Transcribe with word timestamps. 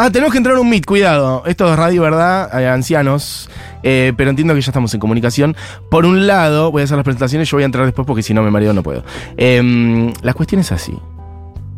Ah, 0.00 0.10
tenemos 0.12 0.30
que 0.30 0.38
entrar 0.38 0.54
a 0.54 0.60
un 0.60 0.70
meet, 0.70 0.86
cuidado. 0.86 1.42
Esto 1.44 1.68
es 1.72 1.76
radio, 1.76 2.02
¿verdad? 2.02 2.48
Hay 2.52 2.66
ancianos. 2.66 3.50
Eh, 3.82 4.12
pero 4.16 4.30
entiendo 4.30 4.54
que 4.54 4.60
ya 4.60 4.70
estamos 4.70 4.94
en 4.94 5.00
comunicación. 5.00 5.56
Por 5.90 6.06
un 6.06 6.28
lado, 6.28 6.70
voy 6.70 6.82
a 6.82 6.84
hacer 6.84 6.96
las 6.96 7.02
presentaciones, 7.02 7.50
yo 7.50 7.56
voy 7.56 7.64
a 7.64 7.66
entrar 7.66 7.84
después 7.84 8.06
porque 8.06 8.22
si 8.22 8.32
no 8.32 8.44
me 8.44 8.50
mareo 8.52 8.72
no 8.72 8.84
puedo. 8.84 9.02
Em, 9.36 10.12
la 10.22 10.34
cuestión 10.34 10.60
es 10.60 10.70
así. 10.70 10.96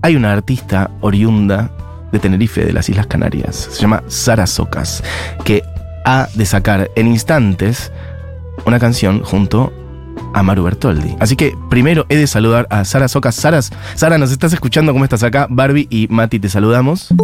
Hay 0.02 0.16
una 0.16 0.34
artista 0.34 0.90
oriunda 1.00 1.70
de 2.12 2.18
Tenerife, 2.18 2.62
de 2.62 2.74
las 2.74 2.90
Islas 2.90 3.06
Canarias. 3.06 3.70
Se 3.70 3.80
llama 3.80 4.02
Sara 4.06 4.46
Socas, 4.46 5.02
que 5.42 5.62
ha 6.04 6.28
de 6.34 6.44
sacar 6.44 6.90
en 6.96 7.06
instantes 7.06 7.90
una 8.66 8.78
canción 8.78 9.22
junto 9.22 9.72
a 10.34 10.42
Maru 10.42 10.64
Bertoldi. 10.64 11.16
Así 11.20 11.36
que 11.36 11.54
primero 11.70 12.04
he 12.10 12.16
de 12.16 12.26
saludar 12.26 12.66
a 12.68 12.84
Sara 12.84 13.08
Socas. 13.08 13.34
Sara, 13.34 13.62
Sara, 13.62 14.18
¿nos 14.18 14.30
estás 14.30 14.52
escuchando? 14.52 14.92
¿Cómo 14.92 15.04
estás 15.04 15.22
acá? 15.22 15.46
Barbie 15.48 15.86
y 15.88 16.06
Mati, 16.10 16.38
te 16.38 16.50
saludamos. 16.50 17.14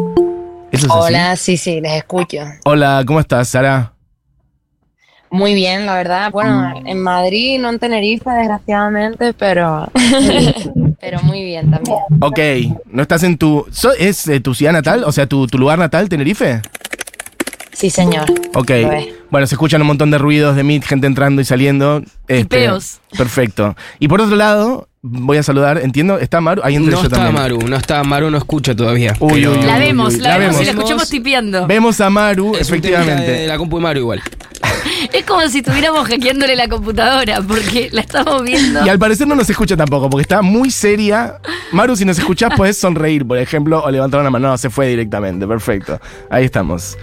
¿Eso 0.72 0.86
es 0.86 0.92
Hola, 0.92 1.36
sí, 1.36 1.56
sí, 1.56 1.80
les 1.80 1.92
escucho. 1.92 2.38
Hola, 2.64 3.02
¿cómo 3.06 3.20
estás, 3.20 3.48
Sara? 3.48 3.92
Muy 5.30 5.54
bien, 5.54 5.86
la 5.86 5.94
verdad. 5.94 6.30
Bueno, 6.30 6.72
en 6.84 7.00
Madrid, 7.00 7.58
no 7.60 7.68
en 7.68 7.78
Tenerife, 7.78 8.30
desgraciadamente, 8.30 9.32
pero, 9.34 9.90
pero 11.00 11.20
muy 11.22 11.44
bien 11.44 11.70
también. 11.70 11.96
Ok, 12.20 12.38
¿no 12.86 13.02
estás 13.02 13.22
en 13.22 13.36
tu... 13.36 13.66
¿Es 13.98 14.30
tu 14.42 14.54
ciudad 14.54 14.72
natal? 14.72 15.04
O 15.04 15.12
sea, 15.12 15.26
tu, 15.26 15.46
tu 15.46 15.58
lugar 15.58 15.78
natal, 15.78 16.08
Tenerife? 16.08 16.62
Sí, 17.72 17.90
señor. 17.90 18.24
Ok. 18.54 18.70
Bueno, 19.30 19.46
se 19.46 19.54
escuchan 19.54 19.82
un 19.82 19.88
montón 19.88 20.10
de 20.10 20.16
ruidos 20.16 20.56
de 20.56 20.62
Meet, 20.62 20.84
gente 20.84 21.06
entrando 21.06 21.42
y 21.42 21.44
saliendo. 21.44 22.02
Este, 22.26 22.70
Perfecto. 23.16 23.76
Y 23.98 24.08
por 24.08 24.22
otro 24.22 24.36
lado, 24.36 24.88
voy 25.08 25.38
a 25.38 25.42
saludar, 25.42 25.78
entiendo, 25.78 26.18
¿está 26.18 26.40
Maru? 26.40 26.62
Ahí 26.64 26.78
no 26.78 27.00
está 27.00 27.30
Maru, 27.30 27.60
no 27.68 27.76
está 27.76 28.02
Maru, 28.02 28.30
no 28.30 28.38
escucha 28.38 28.74
todavía. 28.74 29.14
Uy, 29.20 29.42
la 29.42 29.78
vemos, 29.78 30.18
la, 30.18 30.36
vemos, 30.38 30.60
y 30.60 30.64
la 30.64 30.72
escuchamos 30.72 31.08
tipeando. 31.08 31.66
Vemos 31.66 32.00
a 32.00 32.10
Maru, 32.10 32.56
efectivamente. 32.56 33.30
De 33.30 33.46
la 33.46 33.56
compu 33.56 33.76
de 33.76 33.82
Maru 33.82 34.00
igual. 34.00 34.22
Es 35.12 35.24
como 35.24 35.46
si 35.48 35.58
estuviéramos 35.58 36.08
hackeándole 36.08 36.56
la 36.56 36.68
computadora, 36.68 37.40
porque 37.40 37.88
la 37.92 38.00
estamos 38.00 38.42
viendo. 38.42 38.84
Y 38.84 38.88
al 38.88 38.98
parecer 38.98 39.28
no 39.28 39.34
nos 39.34 39.48
escucha 39.48 39.76
tampoco, 39.76 40.10
porque 40.10 40.22
está 40.22 40.42
muy 40.42 40.70
seria. 40.70 41.38
Maru, 41.72 41.94
si 41.96 42.04
nos 42.04 42.18
escuchás, 42.18 42.52
puedes 42.56 42.76
sonreír, 42.76 43.24
por 43.26 43.38
ejemplo, 43.38 43.82
o 43.84 43.90
levantar 43.90 44.20
una 44.20 44.30
mano. 44.30 44.48
No, 44.48 44.58
se 44.58 44.70
fue 44.70 44.88
directamente. 44.88 45.46
Perfecto. 45.46 46.00
Ahí 46.30 46.44
estamos. 46.44 46.96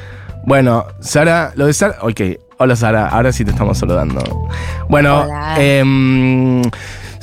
Bueno, 0.45 0.85
Sara, 0.99 1.53
lo 1.55 1.67
de 1.67 1.73
Sara. 1.73 1.97
Ok, 2.01 2.21
hola 2.57 2.75
Sara, 2.75 3.07
ahora 3.07 3.31
sí 3.31 3.45
te 3.45 3.51
estamos 3.51 3.77
saludando. 3.77 4.49
Bueno, 4.89 5.25
eh, 5.57 6.61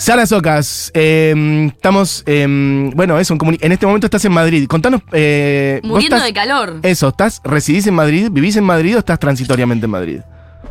Sara 0.00 0.24
Socas, 0.24 0.90
em, 0.94 1.66
estamos. 1.66 2.22
Em, 2.24 2.88
bueno, 2.92 3.18
eso, 3.18 3.36
en, 3.60 3.72
este 3.72 3.84
momento 3.84 4.06
estás 4.06 4.24
en 4.24 4.32
Madrid. 4.32 4.66
Contanos. 4.66 5.02
Eh, 5.12 5.78
Muriendo 5.84 6.18
de 6.18 6.32
calor. 6.32 6.78
Eso, 6.82 7.08
¿estás, 7.08 7.42
¿residís 7.44 7.86
en 7.86 7.92
Madrid? 7.92 8.28
¿Vivís 8.32 8.56
en 8.56 8.64
Madrid 8.64 8.96
o 8.96 9.00
estás 9.00 9.18
transitoriamente 9.18 9.84
en 9.84 9.90
Madrid? 9.90 10.20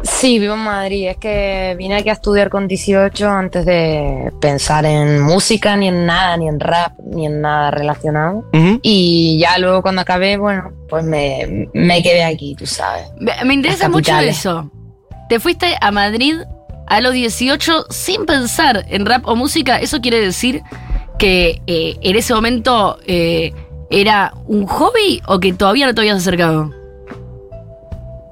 Sí, 0.02 0.40
vivo 0.40 0.56
en 0.56 0.62
Madrid. 0.62 1.10
Es 1.10 1.18
que 1.18 1.76
vine 1.78 1.98
aquí 1.98 2.10
a 2.10 2.14
estudiar 2.14 2.50
con 2.50 2.68
18 2.68 3.30
antes 3.30 3.68
de 3.68 4.34
pensar 4.42 4.84
en 4.88 5.22
música, 5.22 5.78
ni 5.78 5.90
en 5.90 6.08
nada, 6.08 6.36
ni 6.36 6.48
en 6.48 6.60
rap, 6.60 6.94
ni 7.06 7.28
en 7.28 7.40
nada 7.40 7.70
relacionado. 7.70 8.46
Y 8.82 9.38
ya 9.40 9.60
luego 9.60 9.84
cuando 9.84 10.02
acabé, 10.02 10.38
bueno, 10.38 10.72
pues 10.90 11.04
me, 11.04 11.70
quedé 12.02 12.24
aquí, 12.24 12.56
tú 12.56 12.66
sabes. 12.66 13.06
Me, 13.20 13.54
interesa 13.54 13.90
mucho 13.90 14.18
eso. 14.18 14.72
Te 15.30 15.40
fuiste 15.40 15.76
a 15.80 15.92
Madrid 15.92 16.38
a 16.90 17.02
los 17.02 17.14
18 17.14 17.86
sin 17.90 18.26
pensar 18.26 18.86
en 18.90 19.06
rap 19.06 19.26
o 19.26 19.36
música. 19.36 19.78
Eso 19.78 20.02
quiere 20.02 20.20
decir 20.20 20.64
que 21.18 21.62
eh, 21.68 21.98
en 22.02 22.16
ese 22.16 22.34
momento 22.34 22.98
eh, 23.06 23.54
era 23.90 24.34
un 24.48 24.66
hobby 24.66 25.22
o 25.28 25.40
que 25.40 25.54
todavía 25.54 25.86
no 25.86 25.94
te 25.94 26.02
habías 26.02 26.18
acercado. 26.18 26.74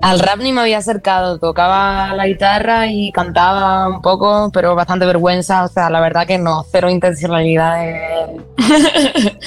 Al 0.02 0.20
rap 0.20 0.40
ni 0.40 0.52
me 0.52 0.62
había 0.62 0.78
acercado, 0.78 1.40
tocaba 1.40 2.14
la 2.14 2.28
guitarra 2.28 2.88
y 2.88 3.12
cantaba 3.12 3.88
un 3.88 4.02
poco, 4.02 4.52
pero 4.54 4.76
bastante 4.76 5.06
vergüenza, 5.06 5.64
o 5.64 5.68
sea, 5.68 5.90
la 5.90 6.00
verdad 6.00 6.28
que 6.28 6.38
no, 6.38 6.64
cero 6.72 6.90
intencionalidad 6.90 7.80
de 7.80 8.42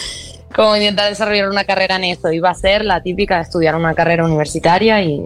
como 0.55 0.75
intentar 0.77 1.09
desarrollar 1.09 1.49
una 1.49 1.65
carrera 1.65 1.97
en 1.97 2.05
eso. 2.05 2.33
Iba 2.33 2.51
a 2.51 2.55
ser 2.55 2.85
la 2.85 3.01
típica 3.01 3.37
de 3.37 3.43
estudiar 3.43 3.77
una 3.77 3.95
carrera 3.95 4.25
universitaria 4.25 5.01
y 5.03 5.25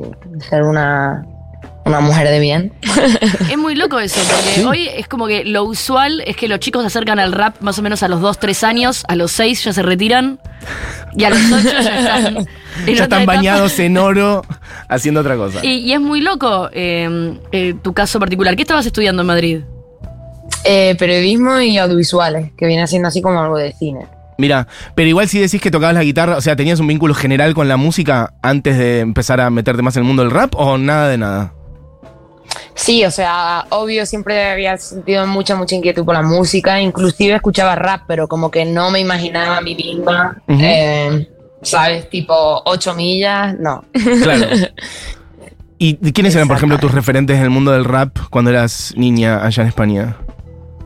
ser 0.49 0.63
una, 0.63 1.27
una 1.85 2.01
mujer 2.01 2.29
de 2.29 2.41
bien. 2.41 2.73
Es 3.51 3.59
muy 3.59 3.75
loco 3.75 3.99
eso, 3.99 4.21
porque 4.29 4.67
hoy 4.67 4.89
es 4.89 5.07
como 5.07 5.27
que 5.27 5.45
lo 5.45 5.65
usual 5.65 6.23
es 6.27 6.37
que 6.37 6.49
los 6.49 6.59
chicos 6.59 6.83
se 6.83 6.87
acercan 6.87 7.19
al 7.19 7.33
rap 7.33 7.61
más 7.61 7.79
o 7.79 7.83
menos 7.83 8.03
a 8.03 8.09
los 8.09 8.21
2, 8.21 8.39
3 8.39 8.65
años, 8.65 9.05
a 9.09 9.17
los 9.17 9.33
6 9.33 9.65
ya 9.65 9.73
se 9.73 9.83
retiran 9.83 10.41
y 11.17 11.25
a 11.25 11.31
los 11.31 11.39
8 11.53 11.63
ya 11.63 12.19
están. 12.19 12.47
ya 12.87 13.05
están 13.05 13.27
bañados 13.27 13.79
en 13.79 13.99
oro 13.99 14.43
haciendo 14.89 15.21
otra 15.21 15.37
cosa. 15.37 15.65
Y, 15.65 15.93
es 15.93 16.01
muy 16.01 16.21
loco 16.21 16.71
eh, 16.73 17.39
eh, 17.53 17.75
tu 17.83 17.93
caso 17.93 18.19
particular. 18.19 18.57
¿Qué 18.57 18.63
estabas 18.63 18.87
estudiando 18.87 19.23
en 19.23 19.27
Madrid? 19.27 19.61
Eh, 20.65 20.97
periodismo 20.99 21.61
y 21.61 21.77
audiovisuales, 21.77 22.53
que 22.57 22.67
viene 22.67 22.87
siendo 22.87 23.09
así 23.09 23.21
como 23.21 23.41
algo 23.41 23.59
de 23.59 23.73
cine. 23.73 24.07
Mira, 24.39 24.67
pero 24.95 25.09
igual 25.09 25.29
si 25.29 25.39
decís 25.39 25.61
que 25.61 25.71
tocabas 25.71 25.95
la 25.95 26.03
guitarra, 26.03 26.37
o 26.37 26.41
sea, 26.41 26.57
¿tenías 26.57 26.81
un 26.81 26.87
vínculo 26.87 27.15
general 27.15 27.55
con 27.55 27.69
la 27.69 27.77
música 27.77 28.35
antes 28.43 28.77
de 28.79 29.01
empezar 29.01 29.41
a 29.41 29.51
meterte 29.51 29.83
más 29.83 29.97
en 29.97 30.03
el 30.03 30.07
mundo 30.07 30.23
del 30.23 30.33
rap 30.33 30.55
o 30.57 30.77
nada 30.79 31.09
de 31.09 31.19
nada? 31.19 31.54
Sí, 32.75 33.05
o 33.05 33.11
sea, 33.11 33.67
obvio, 33.71 34.05
siempre 34.05 34.51
había 34.51 34.77
sentido 34.77 35.27
mucha, 35.27 35.55
mucha 35.55 35.77
inquietud 35.77 36.05
por 36.05 36.15
la 36.15 36.23
música, 36.23 36.81
inclusive 36.81 37.35
escuchaba 37.35 37.77
rap, 37.77 38.03
pero 38.09 38.27
como 38.27 38.51
que 38.51 38.65
no 38.65 38.91
me 38.91 39.01
imaginaba 39.01 39.61
mi 39.61 39.77
misma, 39.77 40.43
eh, 40.49 41.29
¿sabes? 41.63 42.11
Tipo 42.11 42.63
ocho 42.65 42.95
millas, 42.95 43.57
no. 43.59 43.85
Claro. 44.23 44.47
¿Y 45.79 45.97
quiénes 46.13 46.35
eran, 46.35 46.49
por 46.49 46.57
ejemplo, 46.57 46.79
tus 46.79 46.93
referentes 46.93 47.37
en 47.37 47.43
el 47.43 47.51
mundo 47.51 47.73
del 47.73 47.85
rap 47.85 48.17
cuando 48.31 48.51
eras 48.51 48.95
niña 48.97 49.45
allá 49.45 49.63
en 49.63 49.69
España? 49.69 50.17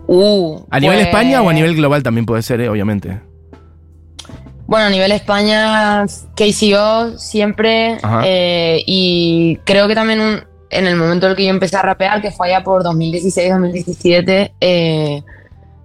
Uh, 0.06 0.64
¿A 0.70 0.80
nivel 0.80 0.96
pues 0.96 1.06
España 1.06 1.42
o 1.42 1.48
a 1.48 1.52
nivel 1.52 1.76
global 1.76 2.02
también 2.02 2.26
puede 2.26 2.42
ser, 2.42 2.60
eh, 2.62 2.68
obviamente? 2.68 3.20
Bueno, 4.66 4.86
a 4.86 4.90
nivel 4.90 5.12
España, 5.12 6.04
KCO 6.34 7.16
siempre. 7.18 7.98
Eh, 8.24 8.82
y 8.86 9.58
creo 9.64 9.86
que 9.86 9.94
también 9.94 10.20
un, 10.20 10.40
en 10.70 10.86
el 10.86 10.96
momento 10.96 11.26
en 11.26 11.30
el 11.30 11.36
que 11.36 11.44
yo 11.44 11.50
empecé 11.50 11.76
a 11.76 11.82
rapear, 11.82 12.20
que 12.20 12.30
fue 12.30 12.48
allá 12.48 12.64
por 12.64 12.82
2016-2017, 12.84 14.52
eh, 14.60 15.22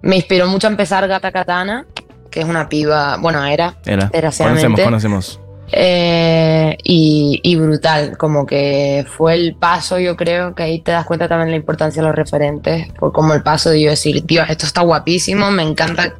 me 0.02 0.16
inspiró 0.16 0.46
mucho 0.46 0.66
a 0.66 0.70
empezar 0.70 1.06
Gata 1.08 1.32
Katana, 1.32 1.86
que 2.30 2.40
es 2.40 2.46
una 2.46 2.68
piba, 2.68 3.16
bueno, 3.16 3.44
era, 3.44 3.76
era. 3.86 4.10
Conocemos, 4.10 4.80
conocemos. 4.80 5.40
Eh, 5.72 6.76
y, 6.82 7.56
brutal, 7.56 8.16
como 8.18 8.44
que 8.44 9.06
fue 9.08 9.34
el 9.34 9.56
paso, 9.56 9.98
yo 9.98 10.14
creo 10.14 10.54
que 10.54 10.62
ahí 10.62 10.80
te 10.80 10.92
das 10.92 11.06
cuenta 11.06 11.26
también 11.26 11.46
de 11.46 11.52
la 11.52 11.56
importancia 11.56 12.02
de 12.02 12.08
los 12.08 12.16
referentes, 12.16 12.88
fue 12.98 13.12
como 13.12 13.32
el 13.34 13.42
paso 13.42 13.70
de 13.70 13.80
yo 13.80 13.90
decir, 13.90 14.24
Dios, 14.24 14.48
esto 14.50 14.66
está 14.66 14.82
guapísimo, 14.82 15.50
me 15.50 15.62
encanta 15.62 16.14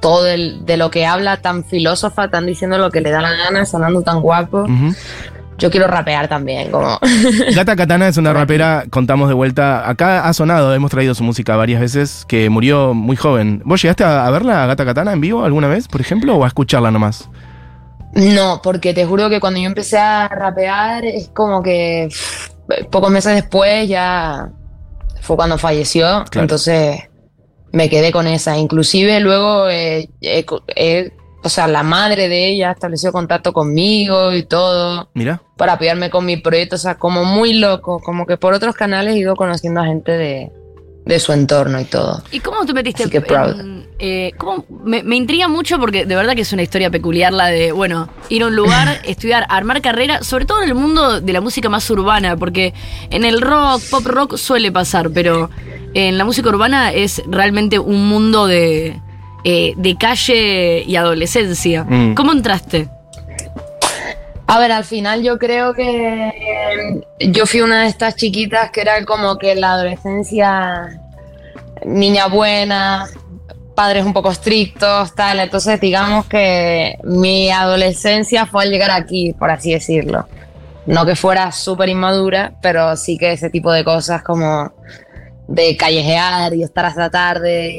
todo 0.00 0.24
de 0.24 0.76
lo 0.76 0.90
que 0.90 1.06
habla, 1.06 1.38
tan 1.38 1.64
filósofa, 1.64 2.28
tan 2.28 2.46
diciendo 2.46 2.76
lo 2.78 2.90
que 2.90 3.00
le 3.00 3.10
da 3.10 3.22
la 3.22 3.32
gana, 3.32 3.64
sonando 3.64 4.02
tan 4.02 4.20
guapo 4.20 4.66
yo 5.58 5.70
quiero 5.70 5.86
rapear 5.86 6.28
también. 6.28 6.70
Como. 6.70 6.98
Gata 7.54 7.76
Katana 7.76 8.08
es 8.08 8.16
una 8.16 8.32
rapera, 8.32 8.84
contamos 8.90 9.28
de 9.28 9.34
vuelta. 9.34 9.88
Acá 9.88 10.26
ha 10.26 10.32
sonado, 10.32 10.74
hemos 10.74 10.90
traído 10.90 11.14
su 11.14 11.24
música 11.24 11.56
varias 11.56 11.80
veces, 11.80 12.24
que 12.28 12.50
murió 12.50 12.94
muy 12.94 13.16
joven. 13.16 13.62
¿Vos 13.64 13.82
llegaste 13.82 14.04
a, 14.04 14.28
verla, 14.30 14.66
Gata 14.66 14.84
Katana, 14.84 15.12
en 15.12 15.20
vivo 15.20 15.44
alguna 15.44 15.68
vez, 15.68 15.88
por 15.88 16.00
ejemplo, 16.00 16.36
o 16.36 16.44
a 16.44 16.48
escucharla 16.48 16.90
nomás? 16.90 17.28
No, 18.14 18.60
porque 18.62 18.94
te 18.94 19.04
juro 19.04 19.28
que 19.28 19.40
cuando 19.40 19.60
yo 19.60 19.66
empecé 19.66 19.98
a 19.98 20.28
rapear 20.28 21.04
es 21.04 21.28
como 21.28 21.62
que 21.62 22.08
pocos 22.90 23.10
meses 23.10 23.34
después 23.34 23.88
ya 23.88 24.50
fue 25.20 25.36
cuando 25.36 25.58
falleció. 25.58 26.24
Entonces 26.32 27.02
me 27.72 27.90
quedé 27.90 28.12
con 28.12 28.26
esa. 28.26 28.56
Inclusive 28.56 29.20
luego 29.20 29.68
he 29.68 30.08
o 31.46 31.48
sea, 31.48 31.68
la 31.68 31.84
madre 31.84 32.28
de 32.28 32.48
ella 32.48 32.72
estableció 32.72 33.12
contacto 33.12 33.52
conmigo 33.52 34.32
y 34.34 34.42
todo. 34.42 35.08
Mira. 35.14 35.40
Para 35.56 35.74
apoyarme 35.74 36.10
con 36.10 36.26
mi 36.26 36.36
proyecto, 36.36 36.74
o 36.74 36.78
sea, 36.78 36.96
como 36.96 37.24
muy 37.24 37.54
loco, 37.54 38.00
como 38.00 38.26
que 38.26 38.36
por 38.36 38.52
otros 38.52 38.74
canales 38.74 39.14
he 39.14 39.18
ido 39.18 39.36
conociendo 39.36 39.80
a 39.80 39.86
gente 39.86 40.10
de, 40.12 41.20
su 41.20 41.32
entorno 41.32 41.80
y 41.80 41.84
todo. 41.84 42.20
¿Y 42.32 42.40
cómo 42.40 42.66
tú 42.66 42.74
metiste? 42.74 43.04
eh, 44.00 44.32
me, 44.84 45.04
me, 45.04 45.14
intriga 45.14 45.46
mucho 45.46 45.78
porque 45.78 46.04
de 46.04 46.16
verdad 46.16 46.34
que 46.34 46.42
es 46.42 46.52
una 46.52 46.62
historia 46.62 46.90
peculiar 46.90 47.32
la 47.32 47.46
de, 47.46 47.70
bueno, 47.70 48.08
ir 48.28 48.42
a 48.42 48.48
un 48.48 48.56
lugar, 48.56 49.00
estudiar, 49.04 49.46
armar 49.48 49.80
carrera, 49.80 50.24
sobre 50.24 50.46
todo 50.46 50.64
en 50.64 50.68
el 50.68 50.74
mundo 50.74 51.20
de 51.20 51.32
la 51.32 51.40
música 51.40 51.68
más 51.68 51.88
urbana, 51.90 52.36
porque 52.36 52.74
en 53.10 53.24
el 53.24 53.40
rock, 53.40 53.80
pop 53.88 54.04
rock 54.04 54.36
suele 54.36 54.72
pasar, 54.72 55.10
pero 55.10 55.48
en 55.94 56.18
la 56.18 56.24
música 56.24 56.48
urbana 56.48 56.92
es 56.92 57.22
realmente 57.28 57.78
un 57.78 58.08
mundo 58.08 58.48
de 58.48 59.00
eh, 59.48 59.74
de 59.76 59.96
calle 59.96 60.82
y 60.84 60.96
adolescencia. 60.96 61.84
Mm. 61.84 62.14
¿Cómo 62.14 62.32
entraste? 62.32 62.88
A 64.48 64.58
ver, 64.58 64.72
al 64.72 64.82
final 64.82 65.22
yo 65.22 65.38
creo 65.38 65.72
que 65.72 67.04
yo 67.20 67.46
fui 67.46 67.60
una 67.60 67.82
de 67.82 67.88
estas 67.88 68.16
chiquitas 68.16 68.72
que 68.72 68.80
era 68.80 69.04
como 69.04 69.38
que 69.38 69.54
la 69.54 69.74
adolescencia, 69.74 70.98
niña 71.84 72.26
buena, 72.26 73.06
padres 73.76 74.04
un 74.04 74.12
poco 74.12 74.32
estrictos, 74.32 75.14
tal. 75.14 75.38
Entonces, 75.38 75.80
digamos 75.80 76.26
que 76.26 76.98
mi 77.04 77.48
adolescencia 77.48 78.46
fue 78.46 78.64
al 78.64 78.70
llegar 78.70 78.90
aquí, 78.90 79.32
por 79.32 79.52
así 79.52 79.72
decirlo. 79.72 80.26
No 80.86 81.06
que 81.06 81.14
fuera 81.14 81.52
súper 81.52 81.88
inmadura, 81.88 82.54
pero 82.60 82.96
sí 82.96 83.16
que 83.16 83.30
ese 83.30 83.48
tipo 83.48 83.70
de 83.70 83.84
cosas 83.84 84.24
como 84.24 84.72
de 85.48 85.76
callejear 85.76 86.54
y 86.54 86.62
estar 86.62 86.84
hasta 86.84 87.10
tarde 87.10 87.72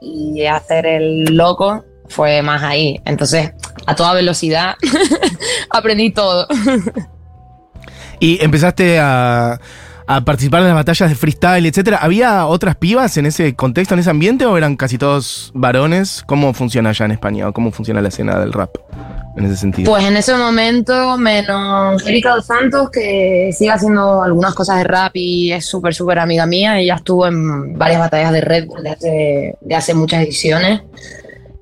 y, 0.00 0.46
hacer 0.46 0.86
el 0.86 1.24
loco 1.36 1.84
fue 2.08 2.42
más 2.42 2.62
ahí. 2.62 3.00
Entonces, 3.04 3.52
a 3.86 3.94
toda 3.94 4.14
velocidad 4.14 4.76
aprendí 5.70 6.10
todo. 6.10 6.46
Y 8.20 8.42
empezaste 8.42 8.98
a, 8.98 9.60
a 10.10 10.22
participar 10.22 10.62
en 10.62 10.68
las 10.68 10.74
batallas 10.74 11.10
de 11.10 11.14
freestyle, 11.14 11.66
etcétera. 11.66 11.98
¿Había 11.98 12.46
otras 12.46 12.76
pibas 12.76 13.18
en 13.18 13.26
ese 13.26 13.54
contexto, 13.54 13.92
en 13.92 14.00
ese 14.00 14.08
ambiente, 14.08 14.46
o 14.46 14.56
eran 14.56 14.74
casi 14.74 14.96
todos 14.96 15.52
varones? 15.54 16.24
¿Cómo 16.26 16.54
funciona 16.54 16.90
allá 16.90 17.04
en 17.04 17.10
España? 17.12 17.46
¿O 17.46 17.52
cómo 17.52 17.70
funciona 17.70 18.00
la 18.00 18.08
escena 18.08 18.40
del 18.40 18.54
rap 18.54 18.74
en 19.36 19.44
ese 19.44 19.56
sentido? 19.56 19.92
Pues 19.92 20.04
en 20.06 20.16
ese 20.16 20.34
momento, 20.34 21.18
menos 21.18 22.06
Erika 22.06 22.34
dos 22.34 22.46
Santos, 22.46 22.88
que 22.90 23.50
sigue 23.52 23.70
haciendo 23.70 24.22
algunas 24.22 24.54
cosas 24.54 24.78
de 24.78 24.84
rap 24.84 25.12
y 25.14 25.52
es 25.52 25.66
súper, 25.66 25.94
súper 25.94 26.18
amiga 26.20 26.46
mía. 26.46 26.78
Ella 26.78 26.94
estuvo 26.94 27.26
en 27.26 27.76
varias 27.76 28.00
batallas 28.00 28.32
de 28.32 28.40
Red 28.40 28.66
Bull 28.66 28.82
de 28.82 28.90
hace, 28.90 29.58
de 29.60 29.74
hace 29.74 29.92
muchas 29.92 30.22
ediciones. 30.22 30.80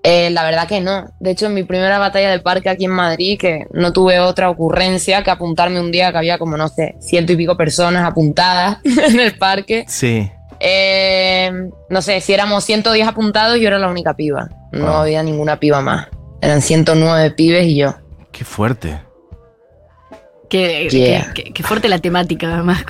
Eh, 0.09 0.31
la 0.31 0.45
verdad 0.45 0.69
que 0.69 0.81
no. 0.81 1.07
De 1.19 1.33
hecho, 1.33 1.47
en 1.47 1.55
mi 1.55 1.65
primera 1.65 1.99
batalla 1.99 2.31
de 2.31 2.39
parque 2.39 2.69
aquí 2.69 2.85
en 2.85 2.93
Madrid, 2.93 3.37
que 3.41 3.67
no 3.73 3.93
tuve 3.93 4.21
otra 4.21 4.49
ocurrencia 4.51 5.25
que 5.25 5.31
apuntarme 5.33 5.81
un 5.81 5.91
día 5.91 6.13
que 6.13 6.19
había 6.19 6.39
como, 6.39 6.57
no 6.57 6.69
sé, 6.69 6.95
ciento 7.01 7.33
y 7.33 7.37
pico 7.37 7.57
personas 7.57 8.05
apuntadas 8.05 8.79
en 8.85 9.19
el 9.19 9.37
parque. 9.37 9.85
Sí. 9.89 10.31
Eh, 10.61 11.51
no 11.91 12.03
sé, 12.03 12.21
si 12.21 12.33
éramos 12.33 12.63
110 12.65 13.09
apuntados, 13.09 13.59
yo 13.59 13.67
era 13.67 13.79
la 13.79 13.89
única 13.89 14.15
piba. 14.15 14.49
No 14.71 14.99
Ah. 14.99 15.03
había 15.03 15.23
ninguna 15.25 15.59
piba 15.59 15.81
más. 15.81 16.07
Eran 16.41 16.63
109 16.63 17.33
pibes 17.33 17.65
y 17.67 17.77
yo. 17.77 17.95
Qué 18.31 18.45
fuerte. 18.45 19.01
Qué, 20.49 20.89
Yeah. 20.89 21.33
qué- 21.35 21.45
qué- 21.45 21.53
qué 21.53 21.63
fuerte 21.65 21.89
la 21.89 21.99
temática, 21.99 22.47
además. 22.55 22.85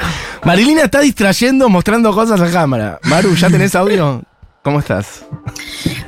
Marilina 0.45 0.83
está 0.83 1.01
distrayendo, 1.01 1.69
mostrando 1.71 2.13
cosas 2.13 2.41
a 2.41 2.51
cámara. 2.53 2.99
Maru, 3.05 3.35
¿ya 3.35 3.49
tenés 3.49 3.75
audio? 3.75 4.23
¿Cómo 4.67 4.81
estás? 4.81 5.25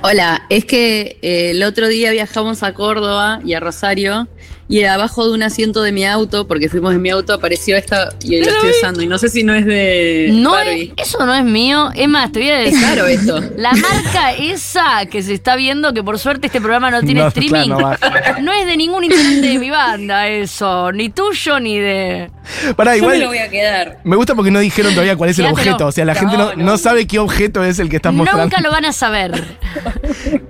Hola, 0.03 0.43
es 0.49 0.65
que 0.65 1.17
eh, 1.23 1.53
el 1.53 1.63
otro 1.63 1.87
día 1.87 2.11
viajamos 2.11 2.65
a 2.65 2.75
Córdoba 2.75 3.39
y 3.45 3.55
a 3.55 3.61
Rosario 3.61 4.27
y 4.69 4.85
abajo 4.85 5.27
de 5.27 5.33
un 5.35 5.43
asiento 5.43 5.83
de 5.83 5.93
mi 5.93 6.05
auto, 6.05 6.47
porque 6.47 6.69
fuimos 6.69 6.95
en 6.95 7.01
mi 7.03 7.09
auto, 7.11 7.33
apareció 7.33 7.77
esta 7.77 8.11
y 8.23 8.37
la 8.41 8.51
estoy 8.51 8.71
usando. 8.71 9.01
Y 9.03 9.07
no 9.07 9.17
sé 9.19 9.29
si 9.31 9.43
no 9.43 9.55
es 9.55 9.65
de 9.65 10.29
No 10.33 10.53
Barbie. 10.53 10.93
es- 10.97 11.09
eso 11.09 11.25
no 11.25 11.35
es 11.35 11.45
mío. 11.45 11.91
Es 11.95 12.09
más, 12.09 12.31
te 12.33 12.41
voy 12.41 12.51
a 12.51 12.61
Es 12.61 12.73
decir. 12.73 12.87
caro 12.87 13.07
esto. 13.07 13.41
La 13.57 13.73
marca 13.73 14.33
esa 14.39 15.07
que 15.11 15.23
se 15.23 15.33
está 15.35 15.57
viendo, 15.57 15.95
que 15.95 16.03
por 16.03 16.19
suerte 16.19 16.49
este 16.49 16.61
programa 16.61 16.91
no 16.91 17.01
tiene 17.03 17.21
No, 17.21 17.29
streaming, 17.29 17.69
claro, 17.77 17.97
no 18.43 18.53
es 18.53 18.67
de 18.67 18.77
ningún 18.77 19.05
integrante 19.05 19.49
de 19.49 19.59
mi 19.59 19.71
banda 19.71 20.29
eso, 20.29 20.93
ni 20.93 21.09
tuyo 21.09 21.59
ni 21.61 21.79
de... 21.79 22.31
Pará, 22.77 22.97
Yo 22.97 23.03
me 23.03 23.17
igual. 23.17 23.21
lo 23.21 23.27
voy 23.29 23.39
a 23.39 23.49
quedar. 23.51 23.99
Me 24.05 24.17
gusta 24.17 24.35
porque 24.35 24.51
no 24.51 24.59
dijeron 24.59 24.93
todavía 24.93 25.17
cuál 25.17 25.31
es 25.31 25.39
el 25.39 25.47
objeto. 25.47 25.87
O 25.87 25.93
sea, 25.93 26.05
la 26.05 26.15
gente 26.15 26.37
no, 26.37 26.55
No, 26.57 26.79
sabe 26.79 27.07
qué 27.07 27.19
objeto 27.19 27.63
es 27.65 27.79
el 27.79 27.89
que 27.89 27.97
estás 27.97 28.13
mostrando. 28.13 28.45
Nunca 28.45 28.61
lo 28.61 28.71
van 28.71 28.85
a 28.87 28.93
saber. 28.93 29.45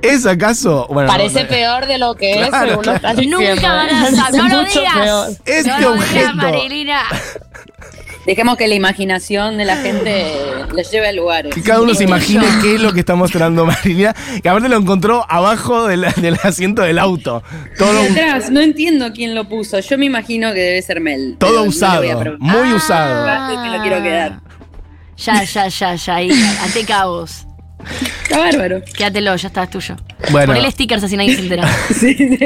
¿Es 0.02 0.26
acaso? 0.26 0.86
Bueno, 0.90 1.08
Parece 1.08 1.42
no, 1.44 1.48
peor 1.48 1.86
de 1.86 1.98
lo 1.98 2.14
que 2.14 2.42
es, 2.42 2.48
Claro, 2.48 2.68
según 2.70 2.86
lo 2.86 2.92
estás 2.94 3.16
Nunca 3.16 3.38
diciendo. 3.38 3.62
van 3.68 3.90
a 3.90 4.07
saber. 4.16 4.42
No 4.42 4.48
lo 4.48 4.62
Mucho 4.62 4.80
digas. 4.80 4.94
peor. 4.96 5.28
Este 5.44 5.70
no 5.70 5.80
lo 5.80 5.92
digas, 5.92 6.04
objeto. 6.08 6.34
Marilina. 6.34 7.02
Dejemos 8.26 8.58
que 8.58 8.68
la 8.68 8.74
imaginación 8.74 9.56
de 9.56 9.64
la 9.64 9.76
gente 9.78 10.26
les 10.74 10.90
lleve 10.90 11.08
a 11.08 11.12
lugares. 11.12 11.54
Que 11.54 11.62
cada 11.62 11.80
uno 11.80 11.94
se 11.94 12.04
imagine 12.04 12.44
qué 12.60 12.74
es 12.74 12.80
lo 12.80 12.92
que 12.92 13.00
está 13.00 13.14
mostrando 13.14 13.64
Marilina. 13.64 14.14
Que 14.42 14.48
aparte 14.50 14.68
lo 14.68 14.76
encontró 14.76 15.24
abajo 15.30 15.86
del, 15.86 16.04
del 16.16 16.36
asiento 16.42 16.82
del 16.82 16.98
auto. 16.98 17.42
Todo, 17.78 18.02
Atrás, 18.02 18.50
no 18.50 18.60
entiendo 18.60 19.12
quién 19.14 19.34
lo 19.34 19.48
puso. 19.48 19.80
Yo 19.80 19.96
me 19.96 20.04
imagino 20.04 20.52
que 20.52 20.60
debe 20.60 20.82
ser 20.82 21.00
Mel. 21.00 21.36
todo 21.38 21.62
usado. 21.62 22.02
muy 22.38 22.70
Ah. 22.70 22.74
usado. 22.74 23.62
Me 23.64 23.76
lo 23.76 23.82
quiero 23.82 24.02
quedar. 24.02 24.40
Ya, 25.16 25.42
ya, 25.44 25.68
ya, 25.68 25.94
ya. 25.94 26.14
Ahí, 26.16 26.30
ante 26.62 26.84
cabos. 26.84 27.46
Está 28.24 28.38
bárbaro. 28.40 28.82
Quédatelo, 28.94 29.34
ya 29.36 29.48
está, 29.48 29.62
es 29.62 29.70
tuyo. 29.70 29.96
Bueno. 30.30 30.48
Ponele 30.52 30.70
stickers 30.70 31.02
así 31.02 31.16
nadie 31.16 31.34
se 31.34 31.40
entera. 31.42 31.66
Sí, 31.98 32.14
sí. 32.14 32.38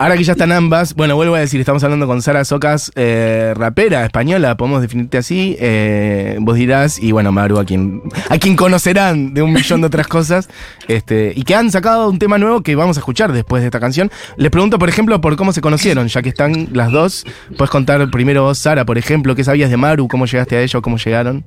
Ahora 0.00 0.16
que 0.16 0.22
ya 0.22 0.32
están 0.32 0.52
ambas, 0.52 0.94
bueno, 0.94 1.16
vuelvo 1.16 1.34
a 1.34 1.40
decir, 1.40 1.58
estamos 1.58 1.82
hablando 1.82 2.06
con 2.06 2.22
Sara 2.22 2.44
Socas, 2.44 2.92
eh, 2.94 3.52
rapera 3.56 4.04
española, 4.04 4.56
podemos 4.56 4.80
definirte 4.80 5.18
así. 5.18 5.56
eh, 5.58 6.36
vos 6.40 6.54
dirás, 6.54 7.00
y 7.00 7.10
bueno, 7.10 7.32
Maru, 7.32 7.58
a 7.58 7.64
quien, 7.64 8.02
a 8.28 8.38
quien 8.38 8.54
conocerán 8.54 9.34
de 9.34 9.42
un 9.42 9.52
millón 9.52 9.80
de 9.80 9.88
otras 9.88 10.06
cosas, 10.06 10.48
este, 10.86 11.32
y 11.34 11.42
que 11.42 11.56
han 11.56 11.72
sacado 11.72 12.08
un 12.08 12.20
tema 12.20 12.38
nuevo 12.38 12.62
que 12.62 12.76
vamos 12.76 12.96
a 12.96 13.00
escuchar 13.00 13.32
después 13.32 13.60
de 13.62 13.66
esta 13.66 13.80
canción. 13.80 14.08
Les 14.36 14.52
pregunto, 14.52 14.78
por 14.78 14.88
ejemplo, 14.88 15.20
por 15.20 15.34
cómo 15.34 15.52
se 15.52 15.60
conocieron, 15.60 16.06
ya 16.06 16.22
que 16.22 16.28
están 16.28 16.68
las 16.72 16.92
dos. 16.92 17.24
Puedes 17.56 17.70
contar 17.70 18.08
primero 18.08 18.44
vos, 18.44 18.58
Sara, 18.58 18.84
por 18.84 18.98
ejemplo, 18.98 19.34
qué 19.34 19.42
sabías 19.42 19.68
de 19.68 19.76
Maru, 19.76 20.06
cómo 20.06 20.26
llegaste 20.26 20.56
a 20.56 20.60
ella 20.60 20.78
o 20.78 20.82
cómo 20.82 20.96
llegaron. 20.96 21.42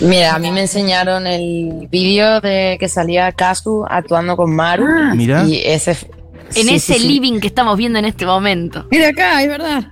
Mira, 0.00 0.36
a 0.36 0.38
mí 0.38 0.52
me 0.52 0.62
enseñaron 0.62 1.26
el 1.26 1.88
vídeo 1.90 2.40
de 2.40 2.76
que 2.78 2.88
salía 2.88 3.32
Kazu 3.32 3.84
actuando 3.88 4.36
con 4.36 4.54
Maru. 4.54 4.86
Mira. 5.16 5.44
Y 5.44 5.62
ese. 5.64 5.96
En 6.56 6.66
sí, 6.68 6.74
ese 6.74 6.94
sí, 6.94 7.00
sí. 7.00 7.08
living 7.08 7.40
que 7.40 7.46
estamos 7.48 7.76
viendo 7.76 7.98
en 7.98 8.04
este 8.04 8.26
momento. 8.26 8.86
Mira 8.90 9.08
acá, 9.08 9.42
es 9.42 9.48
verdad. 9.48 9.84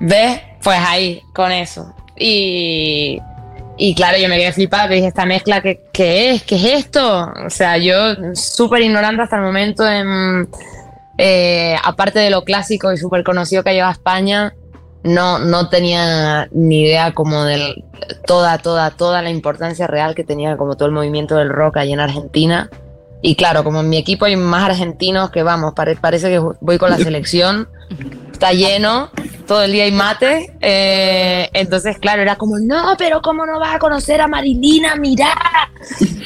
¿Ves? 0.00 0.40
Pues 0.62 0.78
ahí, 0.80 1.22
con 1.34 1.52
eso. 1.52 1.94
Y. 2.18 3.18
Y 3.80 3.94
claro, 3.94 4.18
yo 4.18 4.28
me 4.28 4.36
quedé 4.38 4.52
flipada, 4.52 4.88
dije, 4.88 5.06
esta 5.06 5.24
mezcla, 5.24 5.60
¿qué, 5.62 5.80
qué 5.92 6.30
es? 6.30 6.42
¿Qué 6.42 6.56
es 6.56 6.64
esto? 6.64 7.32
O 7.46 7.48
sea, 7.48 7.78
yo 7.78 7.94
súper 8.34 8.82
ignorante 8.82 9.22
hasta 9.22 9.36
el 9.36 9.42
momento 9.42 9.88
en... 9.88 10.48
eh, 11.16 11.76
aparte 11.84 12.18
de 12.18 12.30
lo 12.30 12.42
clásico 12.42 12.92
y 12.92 12.96
súper 12.96 13.22
conocido 13.22 13.62
que 13.62 13.70
ha 13.70 13.72
llegado 13.74 13.90
a 13.90 13.92
España, 13.92 14.52
no, 15.04 15.38
no 15.38 15.68
tenía 15.68 16.48
ni 16.50 16.82
idea 16.82 17.12
como 17.12 17.44
de 17.44 17.84
toda, 18.26 18.58
toda, 18.58 18.90
toda 18.90 19.22
la 19.22 19.30
importancia 19.30 19.86
real 19.86 20.16
que 20.16 20.24
tenía 20.24 20.56
como 20.56 20.76
todo 20.76 20.86
el 20.88 20.94
movimiento 20.94 21.36
del 21.36 21.48
rock 21.48 21.76
allá 21.76 21.94
en 21.94 22.00
Argentina. 22.00 22.70
Y 23.20 23.34
claro, 23.34 23.64
como 23.64 23.80
en 23.80 23.88
mi 23.88 23.96
equipo 23.96 24.26
hay 24.26 24.36
más 24.36 24.70
argentinos 24.70 25.30
que 25.30 25.42
vamos, 25.42 25.74
pare- 25.74 25.96
parece 25.96 26.30
que 26.30 26.38
voy 26.60 26.78
con 26.78 26.90
la 26.90 26.98
selección, 26.98 27.68
está 28.32 28.52
lleno, 28.52 29.10
todo 29.46 29.62
el 29.62 29.72
día 29.72 29.84
hay 29.84 29.92
mate. 29.92 30.52
eh, 30.60 31.48
entonces, 31.52 31.98
claro, 31.98 32.22
era 32.22 32.36
como, 32.36 32.58
no, 32.60 32.94
pero 32.96 33.20
¿cómo 33.20 33.44
no 33.44 33.58
vas 33.58 33.74
a 33.74 33.78
conocer 33.80 34.20
a 34.20 34.28
Marilina? 34.28 34.94
Mirá. 34.96 35.32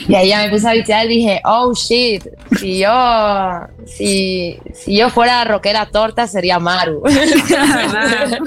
Y 0.06 0.14
ahí 0.14 0.28
ya 0.28 0.42
me 0.42 0.50
puse 0.50 0.68
a 0.68 0.72
bichear 0.72 1.06
y 1.06 1.16
dije, 1.16 1.40
oh 1.44 1.72
shit, 1.74 2.26
si 2.58 2.80
yo, 2.80 2.90
si, 3.86 4.58
si 4.74 4.96
yo 4.96 5.08
fuera 5.08 5.44
rockera 5.44 5.86
torta 5.86 6.26
sería 6.26 6.58
Maru. 6.58 7.02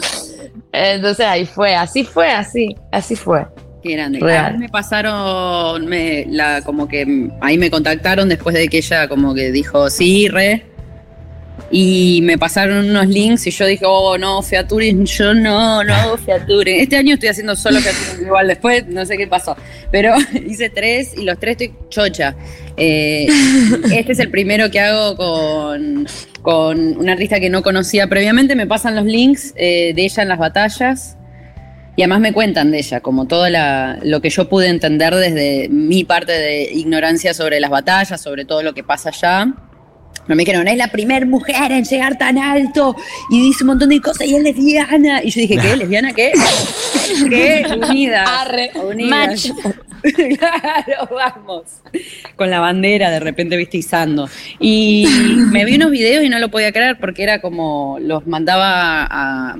Entonces 0.72 1.26
ahí 1.26 1.46
fue, 1.46 1.76
así 1.76 2.04
fue, 2.04 2.32
así, 2.32 2.76
así 2.92 3.16
fue. 3.16 3.46
Qué 3.86 3.92
grande. 3.92 4.20
Real. 4.20 4.58
Me 4.58 4.68
pasaron, 4.68 5.86
me, 5.86 6.26
la, 6.28 6.64
como 6.64 6.88
que 6.88 7.30
ahí 7.40 7.60
me 7.60 7.70
contactaron 7.70 8.28
después 8.28 8.56
de 8.56 8.68
que 8.68 8.78
ella 8.78 9.08
como 9.08 9.36
que 9.36 9.52
dijo, 9.52 9.92
sí, 9.92 10.28
re. 10.28 10.66
Y 11.70 12.20
me 12.24 12.40
pasaron 12.40 12.90
unos 12.90 13.08
links 13.08 13.46
y 13.46 13.52
yo 13.52 13.68
dije, 13.68 13.86
oh, 13.88 14.18
no, 14.18 14.42
Featuring, 14.42 15.06
yo 15.06 15.36
no, 15.36 15.84
no, 15.84 16.18
Featuring. 16.26 16.82
Este 16.82 16.98
año 16.98 17.14
estoy 17.14 17.30
haciendo 17.30 17.56
solo 17.56 17.80
Featuring, 17.80 18.26
igual 18.26 18.48
después 18.48 18.88
no 18.88 19.06
sé 19.06 19.18
qué 19.18 19.28
pasó. 19.28 19.56
Pero 19.92 20.16
hice 20.48 20.72
tres 20.72 21.14
y 21.16 21.22
los 21.22 21.38
tres 21.38 21.52
estoy 21.52 21.74
chocha. 21.90 22.36
Eh, 22.78 23.28
este 23.94 24.14
es 24.14 24.20
el 24.20 24.32
primero 24.32 24.72
que 24.72 24.80
hago 24.80 25.16
con, 25.16 26.08
con 26.42 26.98
una 26.98 27.12
artista 27.12 27.40
que 27.40 27.52
no 27.52 27.62
conocía 27.62 28.08
previamente. 28.08 28.56
Me 28.56 28.66
pasan 28.66 28.96
los 28.96 29.06
links 29.06 29.54
eh, 29.56 29.94
de 29.96 30.06
ella 30.06 30.24
en 30.24 30.30
las 30.30 30.40
batallas. 30.40 31.18
Y 31.96 32.02
además 32.02 32.20
me 32.20 32.34
cuentan 32.34 32.72
de 32.72 32.80
ella, 32.80 33.00
como 33.00 33.26
todo 33.26 33.50
la, 33.50 34.00
lo 34.04 34.22
que 34.22 34.30
yo 34.30 34.50
pude 34.50 34.68
entender 34.68 35.16
desde 35.16 35.70
mi 35.70 36.04
parte 36.04 36.34
de 36.34 36.64
ignorancia 36.74 37.34
sobre 37.34 37.60
las 37.60 37.70
batallas, 37.70 38.20
sobre 38.22 38.44
todo 38.44 38.64
lo 38.64 38.74
que 38.74 38.84
pasa 38.84 39.10
allá. 39.10 39.54
Me 40.28 40.36
dijeron, 40.36 40.68
es 40.68 40.78
la 40.78 40.88
primera 40.88 41.26
mujer 41.26 41.72
en 41.72 41.84
llegar 41.84 42.18
tan 42.18 42.38
alto 42.38 42.96
y 43.30 43.42
dice 43.42 43.64
un 43.64 43.68
montón 43.68 43.90
de 43.90 44.02
cosas 44.02 44.28
y 44.28 44.36
es 44.36 44.42
lesbiana. 44.42 45.24
Y 45.24 45.30
yo 45.30 45.42
dije, 45.42 45.58
¿qué? 45.58 45.76
¿Lesbiana 45.78 46.14
qué? 46.14 46.32
¿Qué? 47.30 47.66
Unidas. 47.78 48.28
Arre. 48.28 48.72
unidas. 48.76 49.54
claro, 50.38 51.10
vamos. 51.12 51.64
Con 52.36 52.50
la 52.50 52.60
bandera 52.60 53.12
de 53.12 53.20
repente 53.20 53.56
viste 53.56 53.78
izando. 53.78 54.28
Y 54.60 55.08
me 55.52 55.64
vi 55.64 55.76
unos 55.76 55.92
videos 55.92 56.24
y 56.24 56.30
no 56.30 56.40
lo 56.40 56.50
podía 56.50 56.72
creer 56.72 56.98
porque 57.00 57.24
era 57.24 57.40
como 57.40 57.98
los 58.02 58.26
mandaba 58.28 59.08
a, 59.10 59.58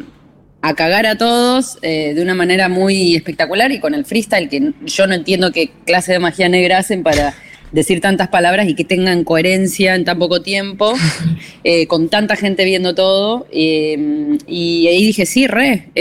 a 0.68 0.74
cagar 0.74 1.06
a 1.06 1.16
todos 1.16 1.78
eh, 1.84 2.14
de 2.16 2.22
una 2.24 2.34
manera 2.34 2.70
muy 2.70 3.16
espectacular 3.16 3.72
y 3.72 3.80
con 3.80 3.94
el 3.94 4.04
freestyle 4.04 4.50
que 4.50 4.74
yo 4.84 5.06
no 5.06 5.14
entiendo 5.14 5.52
qué 5.52 5.70
clase 5.86 6.14
de 6.14 6.20
magia 6.20 6.50
negra 6.50 6.80
hacen 6.80 7.04
para 7.04 7.36
decir 7.72 8.02
tantas 8.02 8.30
palabras 8.30 8.68
y 8.68 8.74
que 8.74 8.84
tengan 8.84 9.24
coherencia 9.24 9.94
en 9.94 10.06
tan 10.06 10.18
poco 10.18 10.42
tiempo, 10.42 10.94
eh, 11.64 11.86
con 11.86 12.10
tanta 12.10 12.36
gente 12.36 12.66
viendo 12.66 12.96
todo. 12.96 13.46
eh, 13.52 14.38
y 14.48 14.88
ahí 14.88 15.06
dije, 15.06 15.28
sí, 15.28 15.46
re. 15.46 15.92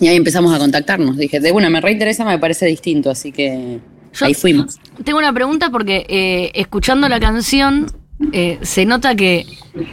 y 0.00 0.08
ahí 0.08 0.16
empezamos 0.16 0.52
a 0.52 0.58
contactarnos. 0.58 1.16
Dije, 1.16 1.38
de 1.38 1.52
una, 1.52 1.70
me 1.70 1.80
reinteresa, 1.80 2.24
me 2.24 2.40
parece 2.40 2.66
distinto, 2.66 3.08
así 3.08 3.30
que 3.30 3.78
Yo 4.14 4.26
ahí 4.26 4.34
fuimos. 4.34 4.80
Tengo 5.04 5.18
una 5.20 5.32
pregunta 5.32 5.70
porque 5.70 6.50
escuchando 6.54 7.08
la 7.08 7.20
canción 7.20 7.86
eh, 8.32 8.58
se 8.62 8.84
nota 8.84 9.14
que 9.14 9.46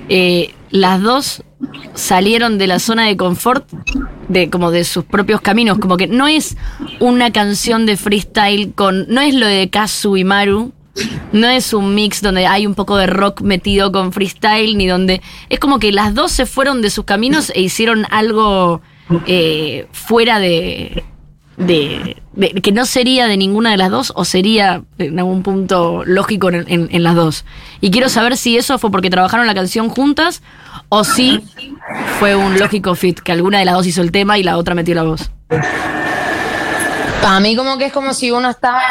eh, 0.09 0.53
las 0.71 1.01
dos 1.01 1.43
salieron 1.93 2.57
de 2.57 2.67
la 2.67 2.79
zona 2.79 3.05
de 3.05 3.15
confort, 3.15 3.69
de 4.27 4.49
como 4.49 4.71
de 4.71 4.83
sus 4.83 5.03
propios 5.03 5.41
caminos, 5.41 5.77
como 5.77 5.97
que 5.97 6.07
no 6.07 6.27
es 6.27 6.57
una 6.99 7.31
canción 7.31 7.85
de 7.85 7.97
freestyle 7.97 8.73
con, 8.73 9.07
no 9.07 9.21
es 9.21 9.35
lo 9.35 9.45
de 9.45 9.69
Kazu 9.69 10.17
y 10.17 10.23
Maru, 10.23 10.73
no 11.33 11.47
es 11.47 11.73
un 11.73 11.93
mix 11.93 12.21
donde 12.21 12.47
hay 12.47 12.65
un 12.65 12.73
poco 12.73 12.97
de 12.97 13.07
rock 13.07 13.41
metido 13.41 13.91
con 13.91 14.13
freestyle, 14.13 14.77
ni 14.77 14.87
donde 14.87 15.21
es 15.49 15.59
como 15.59 15.79
que 15.79 15.91
las 15.91 16.13
dos 16.13 16.31
se 16.31 16.45
fueron 16.45 16.81
de 16.81 16.89
sus 16.89 17.05
caminos 17.05 17.51
e 17.53 17.61
hicieron 17.61 18.05
algo 18.09 18.81
eh, 19.27 19.87
fuera 19.91 20.39
de, 20.39 21.03
de, 21.57 22.17
que 22.61 22.71
no 22.71 22.85
sería 22.85 23.27
de 23.27 23.37
ninguna 23.37 23.71
de 23.71 23.77
las 23.77 23.89
dos 23.89 24.11
o 24.15 24.25
sería 24.25 24.83
en 24.97 25.17
algún 25.19 25.41
punto 25.43 26.03
lógico 26.05 26.49
en, 26.49 26.65
en- 26.67 26.89
en 26.91 27.03
las 27.03 27.15
dos. 27.15 27.45
Y 27.81 27.91
quiero 27.91 28.09
saber 28.09 28.35
si 28.37 28.57
eso 28.57 28.77
fue 28.77 28.91
porque 28.91 29.09
trabajaron 29.09 29.47
la 29.47 29.53
canción 29.55 29.89
juntas 29.89 30.41
o 30.89 31.03
si 31.03 31.43
fue 32.19 32.35
un 32.35 32.59
lógico 32.59 32.93
fit, 32.95 33.19
que 33.19 33.31
alguna 33.31 33.59
de 33.59 33.65
las 33.65 33.75
dos 33.75 33.87
hizo 33.87 34.01
el 34.01 34.11
tema 34.11 34.37
y 34.37 34.43
la 34.43 34.57
otra 34.57 34.75
metió 34.75 34.93
la 34.95 35.03
voz. 35.03 35.31
Para 37.21 37.39
mí 37.39 37.55
como 37.55 37.77
que 37.77 37.85
es 37.85 37.93
como 37.93 38.13
si 38.13 38.29
uno 38.29 38.49
estaba 38.51 38.81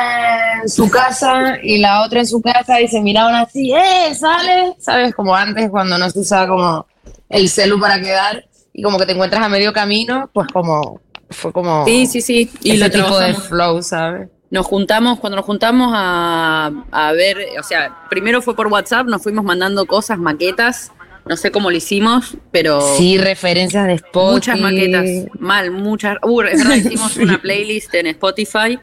en 0.62 0.68
su 0.68 0.90
casa 0.90 1.59
y 1.62 1.78
la 1.78 2.02
otra 2.02 2.21
en 2.21 2.26
su 2.26 2.40
casa 2.42 2.80
y 2.80 2.88
se 2.88 3.00
miraban 3.00 3.35
así, 3.37 3.73
¡eh, 3.73 4.12
sale! 4.14 4.75
¿Sabes? 4.80 5.14
Como 5.14 5.37
antes 5.37 5.71
cuando 5.71 5.97
no 5.99 6.11
se 6.11 6.18
usaba 6.18 6.49
como 6.49 6.87
el 7.28 7.49
celu 7.49 7.78
para 7.78 8.00
quedar 8.00 8.44
y 8.73 8.83
como 8.83 8.99
que 8.99 9.06
te 9.06 9.12
encuentras 9.12 9.40
a 9.44 9.49
medio 9.49 9.73
camino, 9.73 10.30
pues 10.33 10.49
como 10.52 11.00
fue 11.31 11.52
como 11.52 11.85
Sí, 11.87 12.07
sí, 12.07 12.21
sí. 12.21 12.50
Y 12.62 12.73
ese 12.73 12.78
lo 12.78 12.90
tipo 12.90 13.19
de 13.19 13.35
flow, 13.35 13.83
¿sabes? 13.83 14.28
Nos 14.50 14.66
juntamos, 14.66 15.19
cuando 15.19 15.37
nos 15.37 15.45
juntamos 15.45 15.90
a, 15.95 16.71
a 16.93 17.12
ver, 17.12 17.38
o 17.59 17.62
sea, 17.62 18.07
primero 18.09 18.40
fue 18.40 18.54
por 18.54 18.69
WhatsApp, 18.69 19.07
nos 19.07 19.23
fuimos 19.23 19.45
mandando 19.45 19.85
cosas, 19.87 20.19
maquetas, 20.19 20.93
no 21.26 21.37
sé 21.37 21.50
cómo 21.50 21.71
lo 21.71 21.76
hicimos, 21.76 22.37
pero 22.52 22.81
Sí, 22.97 23.19
referencias 23.19 23.87
de 23.87 23.95
Spotify. 23.95 24.33
muchas 24.33 24.61
maquetas, 24.61 25.07
mal, 25.38 25.71
muchas. 25.71 26.19
Uh, 26.23 26.43
es 26.43 26.59
verdad, 26.59 26.76
hicimos 26.85 27.16
una 27.16 27.40
playlist 27.40 27.93
en 27.95 28.07
Spotify 28.09 28.78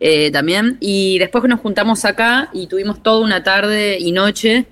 eh, 0.00 0.30
también. 0.30 0.76
Y 0.80 1.18
después 1.20 1.40
que 1.42 1.48
nos 1.48 1.60
juntamos 1.60 2.04
acá 2.04 2.50
y 2.52 2.66
tuvimos 2.66 3.02
toda 3.02 3.20
una 3.24 3.42
tarde 3.42 3.96
y 3.98 4.12
noche 4.12 4.66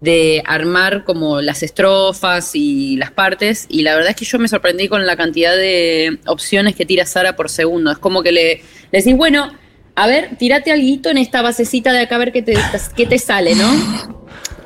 de 0.00 0.42
armar 0.46 1.04
como 1.04 1.40
las 1.40 1.62
estrofas 1.62 2.54
y 2.54 2.96
las 2.96 3.10
partes. 3.10 3.66
Y 3.68 3.82
la 3.82 3.94
verdad 3.94 4.10
es 4.10 4.16
que 4.16 4.24
yo 4.24 4.38
me 4.38 4.48
sorprendí 4.48 4.88
con 4.88 5.06
la 5.06 5.16
cantidad 5.16 5.56
de 5.56 6.18
opciones 6.26 6.74
que 6.74 6.86
tira 6.86 7.06
Sara 7.06 7.36
por 7.36 7.48
segundo. 7.48 7.90
Es 7.90 7.98
como 7.98 8.22
que 8.22 8.32
le, 8.32 8.62
le 8.92 8.98
decís, 8.98 9.16
bueno, 9.16 9.52
a 9.94 10.06
ver, 10.06 10.36
tirate 10.38 10.72
algo 10.72 11.10
en 11.10 11.18
esta 11.18 11.42
basecita 11.42 11.92
de 11.92 12.00
acá 12.00 12.16
a 12.16 12.18
ver 12.18 12.32
qué 12.32 12.42
te, 12.42 12.54
qué 12.94 13.06
te 13.06 13.18
sale, 13.18 13.54
¿no? 13.54 14.16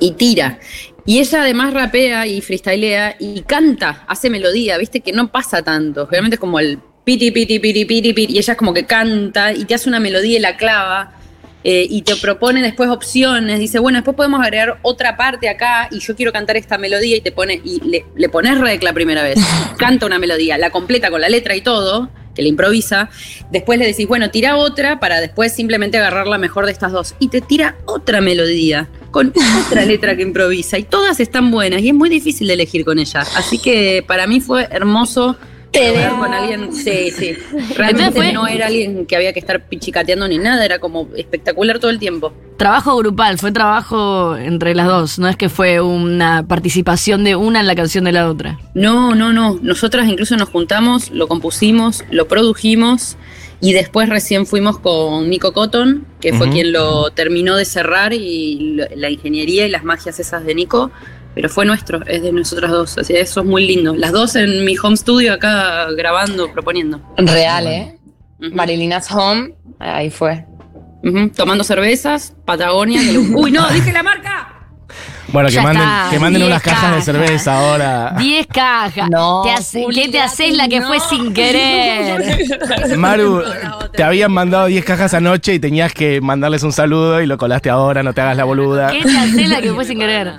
y 0.01 0.13
tira. 0.13 0.59
Y 1.07 1.21
ella 1.21 1.43
además 1.43 1.73
rapea 1.73 2.27
y 2.27 2.41
freestylea 2.41 3.17
y 3.19 3.43
canta, 3.43 4.05
hace 4.09 4.31
melodía, 4.31 4.77
viste 4.79 5.01
que 5.01 5.13
no 5.13 5.31
pasa 5.31 5.63
tanto. 5.63 6.07
Generalmente 6.07 6.35
es 6.35 6.41
como 6.41 6.59
el 6.59 6.79
piti, 7.05 7.31
piti, 7.31 7.59
piti, 7.59 7.85
piti, 7.85 8.13
piti, 8.13 8.35
y 8.35 8.39
ella 8.39 8.53
es 8.53 8.59
como 8.59 8.75
que 8.75 8.87
canta 8.87 9.53
y 9.53 9.65
te 9.65 9.75
hace 9.75 9.89
una 9.89 10.01
melodía 10.01 10.39
y 10.39 10.41
la 10.41 10.57
clava. 10.57 11.20
Eh, 11.65 11.87
y 11.89 12.03
te 12.03 12.17
propone 12.17 12.63
después 12.63 12.89
opciones, 12.89 13.59
dice, 13.59 13.79
bueno, 13.79 13.99
después 13.99 14.17
podemos 14.17 14.41
agregar 14.41 14.79
otra 14.83 15.17
parte 15.17 15.49
acá 15.49 15.89
y 15.91 16.01
yo 16.01 16.17
quiero 16.17 16.33
cantar 16.33 16.57
esta 16.57 16.79
melodía 16.79 17.17
y 17.17 17.21
te 17.21 17.33
pone, 17.33 17.61
y 17.65 17.81
le, 17.81 18.07
le 18.15 18.29
pones 18.29 18.59
rec 18.59 18.83
la 18.83 18.93
primera 18.93 19.23
vez, 19.23 19.39
canta 19.79 20.07
una 20.07 20.19
melodía, 20.19 20.57
la 20.59 20.71
completa 20.71 21.11
con 21.11 21.21
la 21.21 21.29
letra 21.29 21.55
y 21.55 21.61
todo, 21.61 22.11
que 22.35 22.43
le 22.43 22.49
improvisa, 22.49 23.11
después 23.51 23.79
le 23.79 23.87
decís, 23.87 24.07
bueno, 24.07 24.31
tira 24.31 24.57
otra 24.57 25.01
para 25.01 25.21
después 25.21 25.53
simplemente 25.53 25.99
agarrar 25.99 26.27
la 26.27 26.39
mejor 26.39 26.67
de 26.67 26.73
estas 26.73 26.93
dos. 26.93 27.15
Y 27.19 27.29
te 27.29 27.41
tira 27.41 27.77
otra 27.87 28.21
melodía 28.21 28.89
con 29.11 29.33
otra 29.67 29.85
letra 29.85 30.17
que 30.17 30.23
improvisa. 30.23 30.79
Y 30.79 30.85
todas 30.85 31.21
están 31.21 31.51
buenas 31.51 31.83
y 31.83 31.89
es 31.89 31.95
muy 31.95 32.09
difícil 32.09 32.47
de 32.47 32.55
elegir 32.55 32.85
con 32.85 32.99
ella. 32.99 33.25
Así 33.37 33.59
que 33.59 34.05
para 34.07 34.27
mí 34.27 34.41
fue 34.41 34.69
hermoso. 34.71 35.37
Con 36.19 36.33
alguien, 36.35 36.73
sí, 36.75 37.11
sí. 37.11 37.37
Realmente 37.77 38.13
fue- 38.13 38.33
no 38.33 38.47
era 38.47 38.67
alguien 38.67 39.07
que 39.07 39.17
había 39.17 39.33
que 39.33 39.39
estar 39.41 39.67
pichicateando 39.69 40.27
ni 40.29 40.39
nada, 40.39 40.65
era 40.65 40.79
como 40.79 41.09
espectacular 41.17 41.79
todo 41.79 41.91
el 41.91 41.99
tiempo. 41.99 42.33
Trabajo 42.57 42.97
grupal, 42.97 43.39
fue 43.39 43.53
trabajo 43.53 44.37
entre 44.37 44.75
las 44.75 44.87
dos, 44.87 45.19
no 45.19 45.29
es 45.29 45.37
que 45.37 45.49
fue 45.49 45.81
una 45.81 46.47
participación 46.47 47.25
de 47.25 47.35
una 47.37 47.61
en 47.61 47.67
la 47.67 47.75
canción 47.75 48.05
de 48.05 48.13
la 48.13 48.29
otra. 48.29 48.59
No, 48.75 49.15
no, 49.15 49.33
no. 49.33 49.59
Nosotras 49.63 50.07
incluso 50.09 50.37
nos 50.37 50.51
juntamos, 50.51 51.11
lo 51.11 51.27
compusimos, 51.27 52.05
lo 52.11 52.29
produjimos 52.29 53.17
y 53.63 53.73
después 53.73 54.09
recién 54.11 54.45
fuimos 54.47 54.79
con 54.79 55.31
Nico 55.31 55.53
Cotton, 55.53 56.05
que 56.21 56.33
fue 56.35 56.51
quien 56.51 56.73
lo 56.73 57.11
terminó 57.13 57.57
de 57.57 57.65
cerrar 57.65 58.13
y 58.13 58.77
la 58.95 59.09
ingeniería 59.09 59.67
y 59.67 59.71
las 59.71 59.85
magias 59.85 60.19
esas 60.21 60.45
de 60.45 60.55
Nico. 60.55 60.91
Pero 61.35 61.49
fue 61.49 61.65
nuestro, 61.65 62.05
es 62.07 62.23
de 62.23 62.33
nosotras 62.33 62.71
dos. 62.71 62.99
Así 62.99 63.13
que 63.15 63.21
eso 63.21 63.41
es 63.41 63.47
muy 63.47 63.67
lindo. 63.67 63.95
Las 63.95 64.13
dos 64.13 64.35
en 64.37 64.65
mi 64.65 64.77
home 64.83 64.97
studio 64.97 65.33
acá 65.35 65.87
grabando, 65.97 66.51
proponiendo. 66.53 67.01
Real, 67.17 67.67
¿eh? 67.67 67.97
Marilina's 68.53 69.11
Home, 69.13 69.55
ahí 69.79 70.11
fue. 70.11 70.45
Tomando 71.37 71.63
cervezas, 71.65 72.35
Patagonia. 72.45 73.01
que 73.01 73.19
Uy, 73.37 73.53
no, 73.53 73.69
dije 73.71 73.93
la 73.93 74.03
marca. 74.03 74.47
Bueno, 75.33 75.49
que 75.49 75.55
Ya 75.55 75.63
manden, 75.63 75.83
está, 75.83 76.07
que 76.11 76.19
manden 76.19 76.41
diez 76.41 76.49
unas 76.51 76.63
cajas 76.63 76.97
de 76.97 77.03
cerveza 77.03 77.57
ahora. 77.57 78.15
10 78.19 78.47
cajas. 78.49 79.09
No, 79.09 79.43
Te 79.45 79.53
hace- 79.53 79.87
¿Qué 79.95 80.09
te 80.09 80.21
haces 80.21 80.57
la 80.57 80.67
que 80.67 80.81
no. 80.81 80.89
fue 80.89 80.99
sin 80.99 81.33
querer? 81.33 82.49
Maru, 82.99 83.41
te 83.93 84.03
habían 84.03 84.33
mandado 84.33 84.67
10 84.67 84.85
cajas 84.85 85.15
anoche 85.15 85.55
y 85.55 85.61
tenías 85.61 85.93
que 85.95 86.21
mandarles 86.21 86.65
un 86.65 86.73
saludo 86.73 87.23
y 87.23 87.27
lo 87.27 87.39
colaste 87.39 87.71
ahora, 87.71 88.03
no 88.03 88.13
te 88.13 88.21
hagas 88.23 88.37
la 88.37 88.43
boluda. 88.45 88.91
¿Qué 88.91 89.03
te 89.03 89.17
haces 89.17 89.49
la 89.49 89.61
que 89.63 89.73
fue 89.73 89.85
sin 89.85 90.01
querer? 90.01 90.33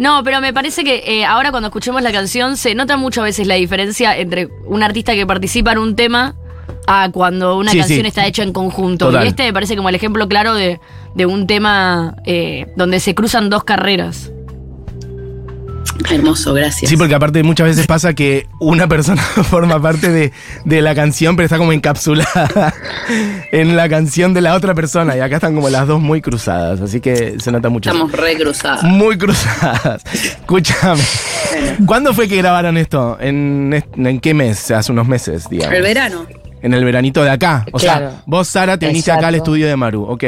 No, 0.00 0.24
pero 0.24 0.40
me 0.40 0.52
parece 0.54 0.82
que 0.82 1.02
eh, 1.06 1.24
ahora 1.26 1.50
cuando 1.50 1.68
escuchemos 1.68 2.00
la 2.02 2.10
canción 2.10 2.56
se 2.56 2.74
nota 2.74 2.96
mucho 2.96 3.20
a 3.20 3.24
veces 3.24 3.46
la 3.46 3.54
diferencia 3.56 4.16
entre 4.16 4.48
un 4.66 4.82
artista 4.82 5.12
que 5.14 5.26
participa 5.26 5.72
en 5.72 5.78
un 5.78 5.94
tema 5.94 6.34
a 6.86 7.10
cuando 7.12 7.58
una 7.58 7.70
Sí, 7.70 7.78
canción 7.78 8.00
sí. 8.00 8.06
está 8.06 8.26
hecha 8.26 8.42
en 8.42 8.54
conjunto. 8.54 9.06
Total. 9.06 9.24
Y 9.26 9.28
este 9.28 9.42
me 9.44 9.52
parece 9.52 9.76
como 9.76 9.90
el 9.90 9.94
ejemplo 9.94 10.26
claro 10.26 10.54
de, 10.54 10.80
de 11.14 11.26
un 11.26 11.46
tema 11.46 12.16
eh, 12.24 12.66
donde 12.76 12.98
se 12.98 13.14
cruzan 13.14 13.50
dos 13.50 13.62
carreras. 13.64 14.30
Hermoso, 16.08 16.54
gracias. 16.54 16.88
Sí, 16.88 16.96
porque 16.96 17.14
aparte 17.14 17.42
muchas 17.42 17.66
veces 17.66 17.86
pasa 17.86 18.14
que 18.14 18.46
una 18.60 18.86
persona 18.88 19.22
forma 19.50 19.80
parte 19.80 20.10
de, 20.10 20.32
de 20.64 20.82
la 20.82 20.94
canción, 20.94 21.36
pero 21.36 21.44
está 21.46 21.58
como 21.58 21.72
encapsulada 21.72 22.72
en 23.52 23.76
la 23.76 23.88
canción 23.88 24.32
de 24.34 24.40
la 24.40 24.54
otra 24.54 24.74
persona. 24.74 25.16
Y 25.16 25.20
acá 25.20 25.36
están 25.36 25.54
como 25.54 25.68
las 25.68 25.86
dos 25.86 26.00
muy 26.00 26.20
cruzadas, 26.20 26.80
así 26.80 27.00
que 27.00 27.36
se 27.38 27.52
nota 27.52 27.68
mucho. 27.68 27.90
Estamos 27.90 28.12
re 28.12 28.36
cruzadas. 28.36 28.82
Muy 28.84 29.18
cruzadas. 29.18 30.02
Escúchame. 30.12 31.02
¿Cuándo 31.86 32.14
fue 32.14 32.28
que 32.28 32.36
grabaron 32.36 32.76
esto? 32.76 33.18
¿En, 33.20 33.82
en 33.96 34.20
qué 34.20 34.34
mes? 34.34 34.70
Hace 34.70 34.92
unos 34.92 35.06
meses, 35.06 35.48
digamos. 35.50 35.74
El 35.74 35.82
verano. 35.82 36.26
En 36.62 36.74
el 36.74 36.84
veranito 36.84 37.22
de 37.22 37.30
acá. 37.30 37.64
O 37.72 37.78
Claro. 37.78 38.10
sea, 38.10 38.22
vos, 38.26 38.46
Sara, 38.48 38.78
te 38.78 38.86
viniste 38.86 39.10
acá 39.10 39.28
al 39.28 39.34
estudio 39.36 39.66
de 39.66 39.76
Maru. 39.76 40.04
Ok. 40.04 40.24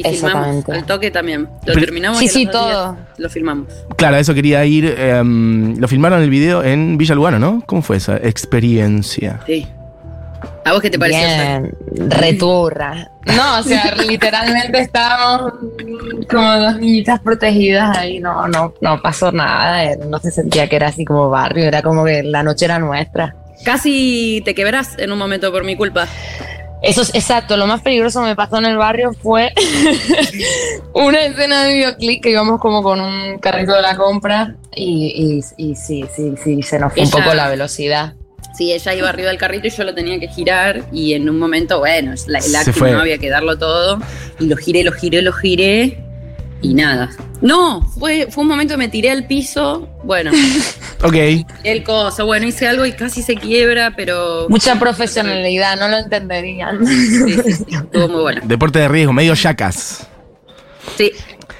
Y 0.00 0.04
filmamos 0.04 0.68
al 0.68 0.84
toque 0.86 1.10
también. 1.10 1.42
Lo 1.42 1.48
Pero- 1.74 1.80
terminamos 1.80 2.18
Sí, 2.18 2.26
y 2.26 2.28
sí, 2.28 2.46
todo. 2.46 2.92
días 2.92 3.06
Lo 3.18 3.28
filmamos. 3.30 3.66
Claro, 3.96 4.16
eso 4.16 4.32
quería 4.34 4.64
ir. 4.64 4.86
em, 4.98 5.76
lo 5.78 5.88
filmaron 5.88 6.22
el 6.22 6.30
video 6.30 6.62
en 6.62 6.96
Villa 6.98 7.14
Lugano, 7.14 7.38
¿no? 7.38 7.62
¿Cómo 7.66 7.82
fue 7.82 7.96
esa 7.96 8.16
experiencia? 8.16 9.40
Sí. 9.46 9.66
¿A 10.64 10.72
vos 10.72 10.80
qué 10.82 10.90
te 10.90 10.98
pareció? 10.98 11.20
Bien, 11.26 11.74
returra. 12.10 13.10
No, 13.26 13.58
o 13.58 13.62
sea, 13.62 13.94
literalmente 14.08 14.78
estábamos 14.80 15.54
como 16.30 16.56
dos 16.58 16.76
niñitas 16.78 17.20
protegidas 17.20 17.96
ahí, 17.96 18.20
no, 18.20 18.46
no, 18.48 18.74
no 18.80 19.02
pasó 19.02 19.32
nada, 19.32 19.96
no 20.08 20.18
se 20.18 20.30
sentía 20.30 20.68
que 20.68 20.76
era 20.76 20.88
así 20.88 21.04
como 21.04 21.28
barrio, 21.30 21.64
era 21.64 21.82
como 21.82 22.04
que 22.04 22.22
la 22.22 22.42
noche 22.42 22.66
era 22.66 22.78
nuestra. 22.78 23.34
Casi 23.64 24.40
te 24.44 24.54
quebrás 24.54 24.96
en 24.98 25.10
un 25.10 25.18
momento 25.18 25.50
por 25.50 25.64
mi 25.64 25.74
culpa. 25.76 26.06
Eso 26.82 27.02
es 27.02 27.12
exacto, 27.14 27.56
lo 27.56 27.66
más 27.66 27.80
peligroso 27.80 28.20
que 28.20 28.26
me 28.28 28.36
pasó 28.36 28.58
en 28.58 28.66
el 28.66 28.76
barrio 28.76 29.12
fue 29.20 29.52
una 30.94 31.20
escena 31.24 31.64
de 31.64 31.74
videoclip 31.74 32.22
que 32.22 32.30
íbamos 32.30 32.60
como 32.60 32.82
con 32.82 33.00
un 33.00 33.38
carrito 33.38 33.74
de 33.74 33.82
la 33.82 33.96
compra 33.96 34.54
y, 34.74 35.42
y, 35.56 35.70
y 35.70 35.74
sí, 35.74 36.04
sí, 36.14 36.34
sí, 36.42 36.62
se 36.62 36.78
nos 36.78 36.92
fue 36.92 37.02
un 37.02 37.10
poco 37.10 37.34
la 37.34 37.48
velocidad. 37.48 38.14
Sí, 38.56 38.72
ella 38.72 38.94
iba 38.94 39.08
arriba 39.08 39.28
del 39.28 39.38
carrito 39.38 39.68
y 39.68 39.70
yo 39.70 39.84
lo 39.84 39.94
tenía 39.94 40.18
que 40.18 40.28
girar 40.28 40.84
y 40.92 41.14
en 41.14 41.28
un 41.28 41.38
momento, 41.38 41.78
bueno, 41.78 42.14
la- 42.26 42.38
el 42.40 42.72
fue. 42.72 42.90
no 42.92 43.00
había 43.00 43.18
que 43.18 43.28
darlo 43.30 43.56
todo 43.58 43.98
y 44.40 44.46
lo 44.46 44.56
giré, 44.56 44.82
lo 44.82 44.92
giré, 44.92 45.22
lo 45.22 45.32
giré 45.32 46.04
y 46.60 46.74
nada. 46.74 47.10
No, 47.40 47.82
fue, 47.98 48.28
fue 48.30 48.42
un 48.42 48.48
momento 48.48 48.74
que 48.74 48.78
me 48.78 48.88
tiré 48.88 49.10
al 49.10 49.26
piso, 49.26 49.88
bueno, 50.04 50.32
Ok. 51.04 51.14
el 51.62 51.84
coso, 51.84 52.26
bueno, 52.26 52.46
hice 52.46 52.66
algo 52.66 52.84
y 52.84 52.92
casi 52.92 53.22
se 53.22 53.36
quiebra, 53.36 53.92
pero... 53.96 54.46
Mucha 54.48 54.76
profesionalidad, 54.78 55.78
no 55.78 55.88
lo 55.88 55.98
entenderían. 55.98 56.84
Sí, 56.84 57.06
sí, 57.06 57.52
sí, 57.52 57.64
estuvo 57.70 58.08
muy 58.08 58.20
bueno. 58.22 58.40
Deporte 58.44 58.80
de 58.80 58.88
riesgo, 58.88 59.12
medio 59.12 59.34
yacas. 59.34 60.06
Sí, 60.96 61.12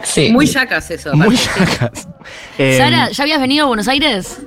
Sí. 0.05 0.31
muy 0.33 0.47
yacas 0.47 0.91
eso. 0.91 1.13
Muy 1.15 1.37
yacas. 1.37 2.09
Em, 2.57 2.79
Sara, 2.79 3.11
¿ya 3.11 3.23
habías 3.25 3.41
venido 3.41 3.65
a 3.65 3.69
Buenos 3.69 3.89
Aires? 3.89 4.39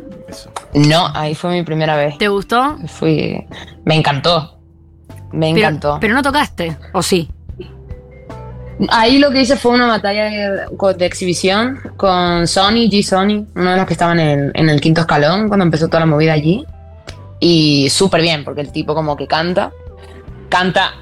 No, 0.74 1.08
ahí 1.14 1.36
fue 1.36 1.52
mi 1.52 1.64
primera 1.64 1.96
vez. 1.98 2.18
¿Te 2.18 2.28
gustó? 2.30 2.78
Fui. 2.88 3.46
Me 3.86 3.96
encantó. 3.96 4.58
Me 5.34 5.54
Pero, 5.54 5.68
encantó. 5.68 5.98
pero 6.02 6.14
no 6.14 6.22
tocaste, 6.22 6.78
¿o 6.94 7.02
sí? 7.02 7.30
Ahí 8.90 9.20
lo 9.20 9.32
que 9.32 9.42
hice 9.42 9.56
fue 9.58 9.72
una 9.74 9.88
batalla 9.88 10.26
de, 10.26 10.94
de 10.98 11.06
exhibición 11.06 11.80
con 11.98 12.48
Sony, 12.48 12.90
G 12.90 13.04
Sony, 13.04 13.46
uno 13.56 13.72
de 13.72 13.78
los 13.78 13.86
que 13.86 13.94
estaban 13.94 14.20
en, 14.20 14.52
en 14.56 14.70
el 14.70 14.82
quinto 14.82 15.02
escalón 15.02 15.48
cuando 15.48 15.64
empezó 15.66 15.88
toda 15.88 16.00
la 16.02 16.06
movida 16.08 16.34
allí. 16.34 16.66
Y 17.40 17.90
súper 17.90 18.22
bien, 18.22 18.44
porque 18.44 18.62
el 18.62 18.72
tipo 18.72 18.94
como 18.96 19.16
que 19.16 19.28
canta, 19.28 19.72
canta 20.50 20.94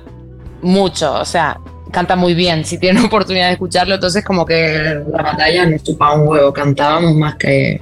mucho, 0.62 1.14
o 1.14 1.26
sea, 1.26 1.58
canta 1.92 2.16
muy 2.16 2.34
bien. 2.34 2.66
Si 2.66 2.78
tienen 2.78 3.06
oportunidad 3.08 3.48
de 3.48 3.54
escucharlo, 3.54 3.96
entonces 3.96 4.24
como 4.26 4.46
que 4.46 5.02
la 5.12 5.22
batalla 5.24 5.66
nos 5.66 5.84
chupaba 5.84 6.16
un 6.16 6.28
huevo, 6.28 6.52
cantábamos 6.54 7.14
más 7.16 7.36
que 7.36 7.82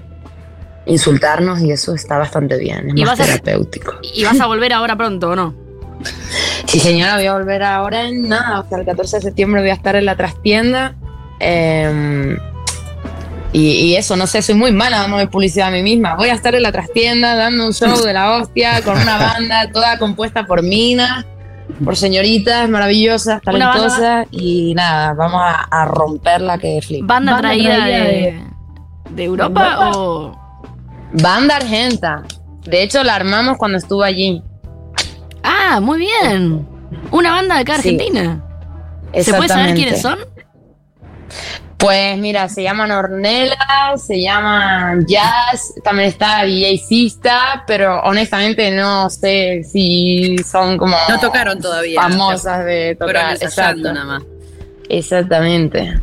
insultarnos 0.86 1.60
y 1.62 1.72
eso 1.72 1.94
está 1.94 2.18
bastante 2.18 2.58
bien, 2.58 2.90
es 2.90 2.96
¿Y 2.96 3.04
más 3.04 3.18
vas 3.18 3.20
a- 3.20 3.32
terapéutico. 3.32 3.94
¿Y 4.02 4.24
vas 4.24 4.40
a 4.40 4.46
volver 4.48 4.74
ahora 4.74 4.96
pronto 4.96 5.30
o 5.32 5.36
no? 5.36 5.54
Sí, 6.68 6.80
señora, 6.80 7.16
voy 7.16 7.26
a 7.26 7.34
volver 7.34 7.64
ahora 7.64 8.08
en 8.08 8.28
nada. 8.28 8.60
O 8.60 8.68
sea, 8.68 8.80
el 8.80 8.86
14 8.86 9.18
de 9.18 9.22
septiembre 9.22 9.62
voy 9.62 9.70
a 9.70 9.74
estar 9.74 9.96
en 9.96 10.06
la 10.06 10.16
trastienda. 10.18 10.96
eh, 11.40 12.38
y, 13.54 13.70
y 13.70 13.96
eso, 13.96 14.16
no 14.18 14.28
sé, 14.28 14.42
soy 14.42 14.56
muy 14.56 14.72
mala 14.74 15.00
dándome 15.00 15.28
publicidad 15.28 15.70
a 15.70 15.72
mí 15.72 15.82
misma. 15.82 16.16
Voy 16.16 16.30
a 16.30 16.34
estar 16.34 16.54
en 16.54 16.62
la 16.64 16.72
trastienda 16.72 17.36
dando 17.36 17.66
un 17.66 17.74
show 17.74 17.98
de 18.04 18.14
la 18.14 18.36
hostia 18.36 18.82
con 18.84 19.00
una 19.00 19.18
banda 19.18 19.72
toda 19.72 19.98
compuesta 19.98 20.46
por 20.46 20.62
minas, 20.62 21.26
por 21.84 21.96
señoritas 21.96 22.70
maravillosas, 22.70 23.42
talentosas. 23.42 24.28
Y 24.32 24.74
nada, 24.76 25.14
vamos 25.14 25.42
a, 25.42 25.66
a 25.72 25.86
romperla 25.86 26.58
que 26.58 26.82
flipa. 26.82 27.06
¿Banda 27.16 27.38
traída 27.38 27.86
de, 27.86 28.44
de 29.12 29.24
Europa 29.24 29.92
o...? 29.96 30.38
Banda 31.14 31.56
argenta. 31.56 32.24
De 32.66 32.84
hecho, 32.84 33.02
la 33.04 33.16
armamos 33.16 33.58
cuando 33.58 33.78
estuve 33.78 34.06
allí. 34.06 34.44
Ah, 35.50 35.80
muy 35.80 36.00
bien. 36.00 36.68
Una 37.12 37.32
banda 37.32 37.56
de 37.56 37.62
acá 37.62 37.74
Sí. 37.82 37.90
Argentina. 37.90 38.44
¿Se 39.22 39.34
puede 39.34 39.48
saber 39.48 39.76
quiénes 39.76 40.02
son? 40.02 40.20
Pues 41.78 42.18
mira, 42.18 42.50
se 42.50 42.64
llaman 42.64 42.90
Ornella, 42.92 43.56
se 43.98 44.20
llaman 44.20 45.06
Jazz, 45.06 45.76
también 45.84 46.10
está 46.10 46.44
DJ 46.44 46.78
Sista, 46.80 47.64
pero 47.68 48.02
honestamente 48.02 48.72
no 48.72 49.10
sé 49.12 49.62
si 49.64 50.38
son 50.40 50.78
como 50.78 50.98
No 51.08 51.20
tocaron 51.20 51.62
todavía. 51.62 52.02
famosas 52.02 52.66
de 52.66 52.96
tocar. 53.00 53.36
Exacto, 53.40 53.94
nada 53.94 54.06
más. 54.06 54.24
exactamente. 54.90 55.82
Muy 55.84 55.92
bien, 55.94 56.02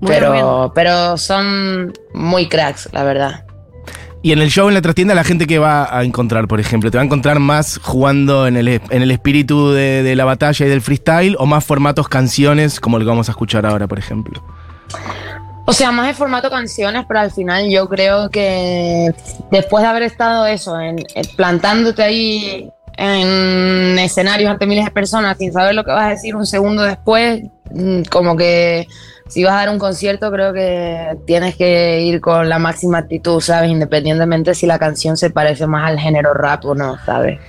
muy 0.00 0.08
Pero, 0.10 0.72
pero 0.74 1.16
son 1.16 1.92
muy 2.12 2.46
cracks, 2.48 2.90
la 2.92 3.02
verdad. 3.04 3.43
Y 4.24 4.32
en 4.32 4.38
el 4.38 4.48
show 4.48 4.68
en 4.68 4.74
la 4.74 4.80
trastienda, 4.80 5.14
la 5.14 5.22
gente 5.22 5.46
que 5.46 5.58
va 5.58 5.86
a 5.94 6.02
encontrar, 6.02 6.48
por 6.48 6.58
ejemplo, 6.58 6.90
¿te 6.90 6.96
va 6.96 7.02
a 7.02 7.04
encontrar 7.04 7.40
más 7.40 7.78
jugando 7.82 8.46
en 8.46 8.56
el, 8.56 8.68
en 8.68 9.02
el 9.02 9.10
espíritu 9.10 9.70
de, 9.70 10.16
la 10.16 10.24
batalla 10.24 10.64
y 10.64 10.68
del 10.70 10.80
freestyle 10.80 11.36
o 11.38 11.44
más 11.44 11.62
formatos 11.62 12.08
canciones 12.08 12.80
como 12.80 12.96
el 12.96 13.02
que 13.02 13.10
vamos 13.10 13.28
a 13.28 13.32
escuchar 13.32 13.66
ahora, 13.66 13.86
por 13.86 13.98
ejemplo? 13.98 14.42
O 15.66 15.74
sea, 15.74 15.92
más 15.92 16.08
en 16.08 16.14
formato 16.14 16.48
canciones, 16.48 17.04
pero 17.06 17.20
al 17.20 17.32
final 17.32 17.68
yo 17.68 17.86
creo 17.86 18.30
que 18.30 19.12
después 19.50 19.82
de 19.82 19.88
haber 19.90 20.04
estado 20.04 20.46
eso, 20.46 20.80
en 20.80 21.04
plantándote 21.36 22.02
ahí 22.02 22.70
en 22.96 23.98
escenarios 23.98 24.50
ante 24.50 24.66
miles 24.66 24.86
de 24.86 24.90
personas 24.90 25.36
sin 25.36 25.52
saber 25.52 25.74
lo 25.74 25.84
que 25.84 25.90
vas 25.90 26.06
a 26.06 26.10
decir 26.10 26.34
un 26.34 26.46
segundo 26.46 26.82
después, 26.82 27.42
mm, 27.74 28.04
como 28.10 28.38
que 28.38 28.88
si 29.28 29.42
vas 29.42 29.54
a 29.54 29.56
dar 29.56 29.70
un 29.70 29.78
concierto 29.78 30.30
creo 30.30 30.52
que 30.52 31.16
tienes 31.24 31.56
que 31.56 32.02
ir 32.02 32.20
con 32.20 32.48
la 32.48 32.58
máxima 32.58 32.98
actitud, 32.98 33.40
¿sabes? 33.40 33.70
Independientemente 33.70 34.54
si 34.54 34.66
la 34.66 34.78
canción 34.78 35.16
se 35.16 35.30
parece 35.30 35.66
más 35.66 35.88
al 35.88 35.98
género 35.98 36.34
rap 36.34 36.64
o 36.64 36.74
no, 36.74 36.98
¿sabes? 37.04 37.40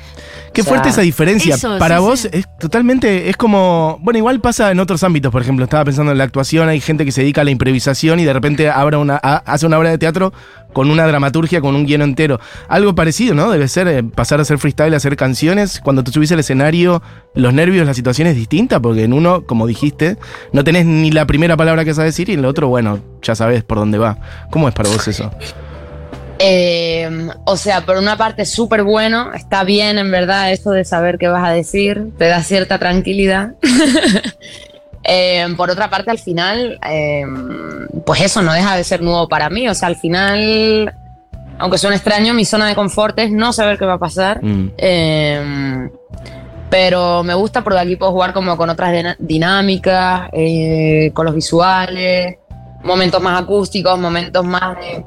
Qué 0.56 0.62
O 0.62 0.64
sea, 0.64 0.72
fuerte 0.72 0.90
esa 0.90 1.02
diferencia. 1.02 1.54
eso, 1.56 1.78
Para 1.78 1.98
sí, 1.98 2.02
vos 2.04 2.20
sí. 2.22 2.30
es 2.32 2.46
totalmente, 2.58 3.30
es 3.30 3.38
como, 3.38 4.00
bueno, 4.02 4.18
igual 4.18 4.40
pasa 4.40 4.72
en 4.72 4.80
otros 4.80 5.04
ámbitos, 5.04 5.32
por 5.32 5.42
ejemplo, 5.42 5.66
estaba 5.66 5.86
pensando 5.86 6.12
en 6.14 6.18
la 6.18 6.24
actuación, 6.24 6.68
hay 6.70 6.80
gente 6.82 7.06
que 7.06 7.12
se 7.12 7.22
dedica 7.22 7.42
a 7.42 7.44
la 7.44 7.52
improvisación 7.52 8.20
y 8.20 8.26
de 8.26 8.34
repente 8.34 8.70
abra 8.70 8.98
una, 8.98 9.20
a- 9.22 9.44
hace 9.46 9.66
una 9.66 9.78
obra 9.78 9.90
de 9.90 9.98
teatro 9.98 10.34
con 10.74 10.90
una 10.90 11.06
dramaturgia, 11.08 11.62
con 11.62 11.76
un 11.76 11.86
guion 11.86 12.02
entero. 12.02 12.40
Algo 12.68 12.96
parecido, 12.96 13.34
¿no? 13.36 13.50
Debe 13.52 13.68
ser 13.70 13.88
eh, 13.88 14.04
pasar 14.04 14.40
a 14.40 14.42
hacer 14.42 14.58
freestyle, 14.58 14.94
a 14.94 14.98
hacer 14.98 15.16
canciones. 15.16 15.80
Cuando 15.82 16.04
te 16.04 16.12
subís 16.12 16.32
al 16.34 16.40
escenario, 16.40 17.02
los 17.34 17.54
nervios, 17.54 17.86
la 17.88 17.94
situación 17.94 18.28
es 18.28 18.36
distinta, 18.36 18.82
porque 18.82 19.04
en 19.04 19.14
uno, 19.14 19.46
como 19.46 19.68
dijiste, 19.68 20.18
no 20.52 20.64
tenés 20.66 20.86
ni 20.86 21.12
la 21.12 21.26
primera 21.28 21.56
palabra 21.56 21.86
que 21.86 21.94
sabes 21.94 22.14
decir 22.14 22.30
y 22.30 22.34
en 22.34 22.40
el 22.40 22.46
otro, 22.46 22.68
bueno, 22.68 23.00
ya 23.22 23.36
sabes 23.36 23.64
por 23.64 23.78
dónde 23.78 23.98
va. 23.98 24.18
¿Cómo 24.52 24.68
es 24.68 24.74
para 24.76 24.90
vos 24.90 25.08
eso? 25.08 25.32
Eh, 26.40 27.30
o 27.46 27.58
sea, 27.58 27.86
por 27.86 27.98
una 27.98 28.18
parte 28.18 28.46
súper 28.46 28.84
bueno, 28.84 29.34
está 29.34 29.64
bien 29.64 29.98
en 29.98 30.12
verdad 30.12 30.52
eso 30.52 30.72
de 30.72 30.84
saber 30.84 31.18
qué 31.18 31.28
vas 31.28 31.48
a 31.48 31.52
decir, 31.52 32.12
te 32.18 32.28
da 32.28 32.44
cierta 32.44 32.78
tranquilidad. 32.78 33.54
Eh, 35.08 35.46
por 35.56 35.70
otra 35.70 35.88
parte, 35.88 36.10
al 36.10 36.18
final, 36.18 36.80
eh, 36.90 37.24
pues 38.08 38.22
eso 38.22 38.42
no 38.42 38.54
deja 38.54 38.76
de 38.76 38.84
ser 38.84 39.04
nuevo 39.04 39.28
para 39.28 39.52
mí. 39.52 39.70
O 39.70 39.76
sea, 39.76 39.88
al 39.88 39.98
final, 39.98 40.96
aunque 41.60 41.78
suene 41.78 41.98
extraño, 41.98 42.34
mi 42.34 42.44
zona 42.44 42.68
de 42.68 42.74
confort 42.74 43.20
es 43.20 43.30
no 43.30 43.54
saber 43.54 43.78
qué 43.78 43.86
va 43.86 43.94
a 43.94 44.00
pasar. 44.00 44.44
Mm. 44.44 44.72
Eh, 44.80 45.90
pero 46.70 47.24
me 47.24 47.34
gusta 47.34 47.64
porque 47.64 47.80
aquí 47.80 47.96
puedo 47.96 48.12
jugar 48.12 48.34
como 48.34 48.58
con 48.58 48.70
otras 48.70 49.16
dinámicas, 49.20 50.30
eh, 50.34 51.12
con 51.14 51.26
los 51.26 51.36
visuales, 51.36 52.38
momentos 52.84 53.22
más 53.22 53.42
acústicos, 53.42 53.98
momentos 54.00 54.44
más 54.44 54.76
de, 54.78 55.06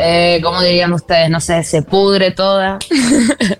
eh, 0.00 0.40
¿cómo 0.42 0.62
dirían 0.62 0.92
ustedes? 0.92 1.30
No 1.30 1.40
sé, 1.40 1.62
se 1.64 1.82
pudre 1.82 2.30
toda. 2.30 2.78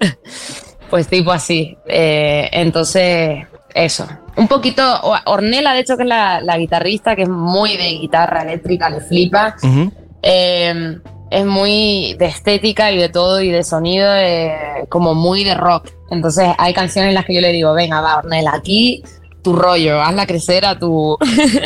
pues 0.90 1.08
tipo 1.08 1.30
así. 1.32 1.76
Eh, 1.86 2.48
entonces, 2.52 3.46
eso. 3.74 4.06
Un 4.36 4.48
poquito, 4.48 4.82
Ornella 5.26 5.72
de 5.72 5.80
hecho 5.80 5.96
que 5.96 6.04
es 6.04 6.08
la, 6.08 6.40
la 6.40 6.56
guitarrista, 6.56 7.14
que 7.14 7.22
es 7.22 7.28
muy 7.28 7.76
de 7.76 7.88
guitarra 7.90 8.42
eléctrica, 8.42 8.88
le 8.90 9.00
flipa. 9.00 9.56
Ujú. 9.62 9.92
Eh, 10.22 10.98
es 11.30 11.46
muy 11.46 12.14
de 12.18 12.26
estética 12.26 12.90
y 12.90 12.98
de 12.98 13.08
todo 13.08 13.40
y 13.40 13.50
de 13.50 13.62
sonido, 13.62 14.12
eh, 14.16 14.86
como 14.88 15.14
muy 15.14 15.44
de 15.44 15.54
rock. 15.54 15.90
Entonces 16.10 16.48
hay 16.58 16.74
canciones 16.74 17.10
en 17.10 17.14
las 17.14 17.24
que 17.24 17.34
yo 17.34 17.40
le 17.40 17.52
digo, 17.52 17.72
venga, 17.72 18.00
va, 18.00 18.18
Ornella, 18.18 18.52
aquí 18.54 19.02
tu 19.42 19.54
rollo, 19.54 20.02
hazla 20.02 20.26
crecer 20.26 20.64
a 20.64 20.78
tu, 20.78 21.16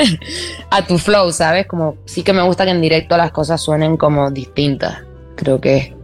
a 0.70 0.86
tu 0.86 0.98
flow, 0.98 1.32
¿sabes? 1.32 1.66
Como 1.66 1.96
sí 2.04 2.22
que 2.22 2.32
me 2.32 2.42
gusta 2.42 2.64
que 2.64 2.70
en 2.70 2.80
directo 2.80 3.16
las 3.16 3.32
cosas 3.32 3.60
suenen 3.60 3.96
como 3.96 4.30
distintas. 4.30 4.98
Creo 5.36 5.60
que 5.60 5.94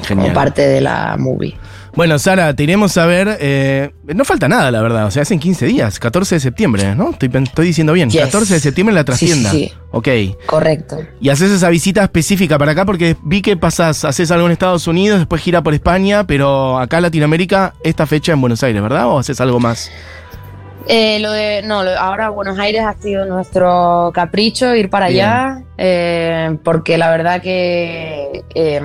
es 0.00 0.08
como 0.08 0.32
parte 0.32 0.66
de 0.66 0.80
la 0.80 1.16
movie. 1.18 1.56
Bueno, 1.92 2.20
Sara, 2.20 2.54
te 2.54 2.62
iremos 2.62 2.96
a 2.98 3.06
ver. 3.06 3.36
eh, 3.40 3.90
no 4.14 4.24
falta 4.24 4.46
nada, 4.46 4.70
la 4.70 4.80
verdad. 4.80 5.06
O 5.06 5.10
sea, 5.10 5.22
hacen 5.22 5.40
15 5.40 5.66
días, 5.66 5.98
14 5.98 6.36
de 6.36 6.40
septiembre, 6.40 6.94
¿no? 6.94 7.10
Estoy, 7.10 7.66
diciendo 7.66 7.92
bien. 7.92 8.08
Yes. 8.10 8.22
14 8.26 8.54
de 8.54 8.60
septiembre 8.60 8.92
en 8.96 9.04
la 9.04 9.12
Sí, 9.16 9.26
sí, 9.26 9.26
trastienda. 9.42 9.50
sí. 9.50 9.72
Ok. 9.90 10.08
Correcto. 10.46 10.98
Y 11.20 11.30
haces 11.30 11.50
esa 11.50 11.68
visita 11.68 12.04
específica 12.04 12.58
para 12.58 12.72
acá 12.72 12.84
porque 12.86 13.16
vi 13.24 13.42
que 13.42 13.56
pasás, 13.56 14.04
haces 14.04 14.30
algo 14.30 14.46
en 14.46 14.52
Estados 14.52 14.86
Unidos, 14.86 15.18
después 15.18 15.42
gira 15.42 15.62
por 15.64 15.74
España, 15.74 16.24
pero 16.28 16.78
acá 16.78 16.98
en 16.98 17.02
Latinoamérica, 17.02 17.74
esta 17.82 18.06
fecha 18.06 18.30
en 18.32 18.40
Buenos 18.40 18.62
Aires, 18.62 18.80
¿verdad? 18.80 19.08
¿O 19.08 19.18
haces 19.18 19.40
algo 19.40 19.58
más? 19.58 19.90
Eh, 20.92 21.20
lo 21.20 21.30
de, 21.30 21.62
no, 21.62 21.84
lo- 21.84 21.96
ahora 21.96 22.30
Buenos 22.30 22.58
Aires 22.58 22.82
ha 22.84 22.94
sido 22.94 23.24
nuestro 23.24 24.10
capricho 24.12 24.74
ir 24.74 24.90
para 24.90 25.06
Bien. 25.08 25.24
allá, 25.24 25.62
eh, 25.78 26.58
porque 26.64 26.98
la 26.98 27.10
verdad 27.10 27.40
que 27.40 28.42
eh, 28.56 28.80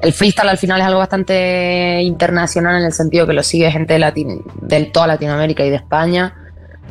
el 0.00 0.12
freestyle 0.14 0.48
al 0.48 0.56
final 0.56 0.80
es 0.80 0.86
algo 0.86 1.00
bastante 1.00 2.00
internacional 2.02 2.78
en 2.78 2.84
el 2.86 2.92
sentido 2.94 3.26
que 3.26 3.34
lo 3.34 3.42
sigue 3.42 3.70
gente 3.70 3.92
de, 3.92 3.98
Latin- 3.98 4.42
de 4.62 4.84
toda 4.86 5.06
Latinoamérica 5.06 5.64
y 5.66 5.68
de 5.70 5.76
España. 5.76 6.34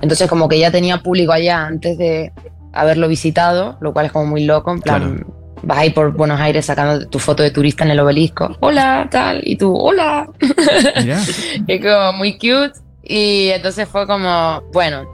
Entonces 0.02 0.30
como 0.30 0.48
que 0.48 0.60
ya 0.60 0.70
tenía 0.70 0.98
público 1.00 1.32
allá 1.32 1.66
antes 1.66 1.98
de 1.98 2.32
haberlo 2.74 3.08
visitado, 3.08 3.78
lo 3.82 3.92
cual 3.92 4.06
es 4.06 4.12
como 4.12 4.28
muy 4.28 4.44
loco, 4.44 4.72
en 4.72 4.82
plan... 4.82 5.26
Vas 5.66 5.78
ahí 5.78 5.92
por 5.92 6.12
Buenos 6.12 6.42
Aires 6.42 6.66
sacando 6.66 7.08
tu 7.08 7.20
foto 7.20 7.42
de 7.42 7.50
turista 7.50 7.86
en 7.86 7.92
el 7.92 8.00
obelisco. 8.02 8.54
Hola, 8.60 9.08
tal. 9.10 9.40
Y 9.46 9.56
tú, 9.56 9.74
hola. 9.74 10.28
Es 11.68 11.82
como 11.82 12.12
muy 12.18 12.34
cute. 12.34 12.74
Y 13.04 13.50
entonces 13.50 13.88
fue 13.88 14.08
como, 14.08 14.62
bueno, 14.72 15.06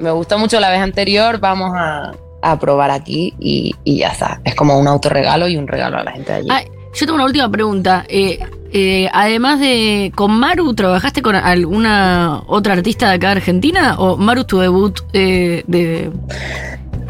me 0.00 0.10
gustó 0.10 0.38
mucho 0.38 0.58
la 0.58 0.70
vez 0.70 0.80
anterior, 0.80 1.38
vamos 1.38 1.70
a, 1.74 2.12
a 2.42 2.58
probar 2.58 2.90
aquí 2.90 3.34
y, 3.38 3.74
y 3.84 3.98
ya 3.98 4.08
está. 4.08 4.40
Es 4.44 4.54
como 4.54 4.78
un 4.78 4.88
autorregalo 4.88 5.48
y 5.48 5.56
un 5.56 5.68
regalo 5.68 5.98
a 5.98 6.04
la 6.04 6.12
gente 6.12 6.32
de 6.32 6.38
allí. 6.38 6.48
Ah, 6.50 6.62
yo 6.94 7.06
tengo 7.06 7.14
una 7.14 7.24
última 7.24 7.48
pregunta. 7.50 8.04
Eh, 8.08 8.38
eh, 8.72 9.08
además 9.12 9.60
de 9.60 10.12
con 10.14 10.32
Maru, 10.32 10.74
¿trabajaste 10.74 11.22
con 11.22 11.36
alguna 11.36 12.42
otra 12.46 12.74
artista 12.74 13.08
de 13.08 13.14
acá 13.14 13.28
de 13.28 13.32
Argentina? 13.36 13.96
¿O 13.98 14.16
Maru 14.16 14.42
es 14.42 14.46
tu 14.46 14.58
debut 14.58 15.00
eh, 15.12 15.62
de. 15.66 16.10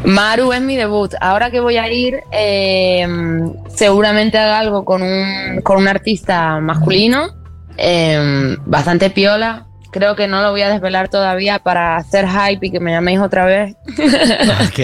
Maru 0.05 0.53
es 0.53 0.61
mi 0.61 0.75
debut. 0.75 1.13
Ahora 1.19 1.49
que 1.49 1.59
voy 1.59 1.77
a 1.77 1.91
ir, 1.91 2.19
seguramente 3.69 4.37
haga 4.37 4.59
algo 4.59 4.83
con 4.83 5.01
un, 5.01 5.61
con 5.63 5.77
un 5.77 5.87
artista 5.87 6.59
masculino, 6.59 7.29
bastante 8.65 9.09
piola. 9.09 9.67
Creo 9.93 10.15
que 10.15 10.27
no 10.27 10.41
lo 10.41 10.51
voy 10.51 10.61
a 10.63 10.69
desvelar 10.69 11.07
todavía 11.09 11.59
para 11.59 11.95
hacer 11.97 12.25
hype 12.27 12.67
y 12.67 12.71
que 12.71 12.79
me 12.79 12.91
llaméis 12.91 13.19
otra 13.19 13.45
vez. 13.45 13.75
ok. 14.67 14.79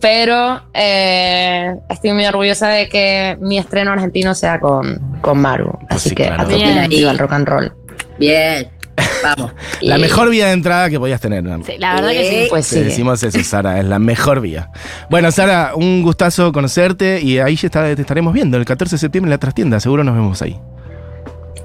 Pero 0.00 0.62
eh, 0.74 1.74
estoy 1.88 2.12
muy 2.12 2.26
orgullosa 2.26 2.68
de 2.68 2.88
que 2.88 3.36
mi 3.40 3.58
estreno 3.58 3.92
argentino 3.92 4.34
sea 4.34 4.58
con, 4.60 4.98
con 5.20 5.38
Maru. 5.38 5.78
Así 5.88 6.10
sí, 6.10 6.14
que 6.14 6.24
claro. 6.26 6.42
a 6.42 6.44
tope 6.44 6.56
y- 6.90 7.04
el 7.04 7.18
rock 7.18 7.32
and 7.32 7.48
roll. 7.48 7.72
Bien. 8.18 8.68
Vamos. 9.22 9.52
La 9.82 9.98
mejor 9.98 10.30
vía 10.30 10.46
de 10.46 10.52
entrada 10.52 10.88
que 10.88 10.98
podías 10.98 11.20
tener. 11.20 11.42
¿no? 11.42 11.62
Sí, 11.64 11.72
la 11.78 11.94
verdad 11.96 12.10
que 12.10 12.28
sí. 12.28 12.46
Pues 12.48 12.68
Te 12.68 12.76
sí. 12.76 12.82
decimos 12.84 13.22
eso, 13.22 13.42
Sara, 13.44 13.78
es 13.78 13.84
la 13.84 13.98
mejor 13.98 14.40
vía. 14.40 14.70
Bueno, 15.10 15.30
Sara, 15.32 15.72
un 15.74 16.02
gustazo 16.02 16.52
conocerte 16.52 17.20
y 17.20 17.38
ahí 17.38 17.56
ya 17.56 17.66
está- 17.66 17.94
te 17.94 18.00
estaremos 18.00 18.32
viendo 18.32 18.56
el 18.56 18.64
14 18.64 18.96
de 18.96 19.00
septiembre 19.00 19.28
en 19.28 19.32
la 19.32 19.38
trastienda. 19.38 19.80
Seguro 19.80 20.02
nos 20.04 20.14
vemos 20.14 20.40
ahí. 20.42 20.58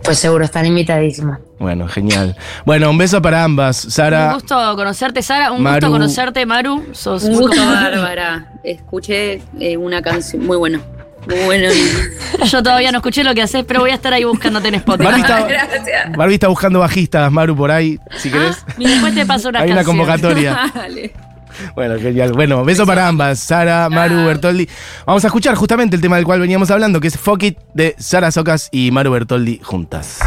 Pues 0.04 0.18
seguro, 0.18 0.44
están 0.44 0.66
invitadísimas. 0.66 1.40
Bueno, 1.60 1.88
genial. 1.88 2.36
Bueno, 2.66 2.90
un 2.90 2.98
beso 2.98 3.22
para 3.22 3.44
ambas. 3.44 3.86
Un 3.86 3.92
Sara, 3.92 4.34
gusto 4.34 4.56
conocerte, 4.76 5.22
Sara. 5.22 5.52
Un 5.52 5.62
Maru. 5.62 5.76
gusto 5.76 5.92
conocerte, 5.92 6.46
Maru. 6.46 6.86
Sos 6.92 7.24
Un 7.24 7.36
gusto. 7.36 7.64
Bárbara. 7.66 8.52
Escuché 8.64 9.42
eh, 9.60 9.78
una 9.78 10.02
canción 10.02 10.46
muy 10.46 10.58
buena. 10.58 10.82
Muy 11.28 11.40
bueno. 11.46 11.70
Yo 12.46 12.64
todavía 12.64 12.92
no 12.92 12.98
escuché 12.98 13.24
lo 13.24 13.36
que 13.36 13.44
haces, 13.44 13.64
pero 13.68 13.82
voy 13.82 13.92
a 13.92 13.94
estar 13.94 14.12
ahí 14.12 14.24
buscándote 14.24 14.70
en 14.70 14.76
Spotify. 14.76 15.06
Barbie 15.06 15.22
está, 15.22 15.46
Gracias. 15.48 16.12
Barbie 16.18 16.34
está 16.34 16.48
buscando 16.48 16.80
bajistas, 16.80 17.32
Maru, 17.32 17.56
por 17.56 17.70
ahí, 17.70 18.00
si 18.18 18.32
querés. 18.32 18.66
Y 18.80 18.88
después 18.88 19.14
te 19.14 19.26
paso 19.28 19.50
una 19.50 19.60
Hay 19.60 19.68
una 19.72 19.84
canción. 19.84 19.98
convocatoria. 19.98 20.60
Dale. 20.74 21.14
Bueno, 21.76 22.00
genial. 22.00 22.34
Bueno, 22.34 22.64
beso 22.64 22.86
para 22.86 23.08
ambas, 23.08 23.40
Sara, 23.40 23.90
Maru. 23.90 24.26
Bertoldi. 24.26 24.68
Vamos 25.06 25.24
a 25.24 25.28
escuchar 25.28 25.56
justamente 25.56 25.96
el 25.96 26.02
tema 26.02 26.16
del 26.16 26.26
cual 26.26 26.40
veníamos 26.40 26.70
hablando, 26.72 27.00
que 27.00 27.08
es 27.08 27.18
Fuck 27.18 27.44
It 27.44 27.58
de 27.74 27.96
Sara 27.98 28.32
Socas 28.32 28.70
y 28.72 28.92
Maru 28.92 29.12
Bertoldi 29.12 29.60
juntas. 29.64 30.20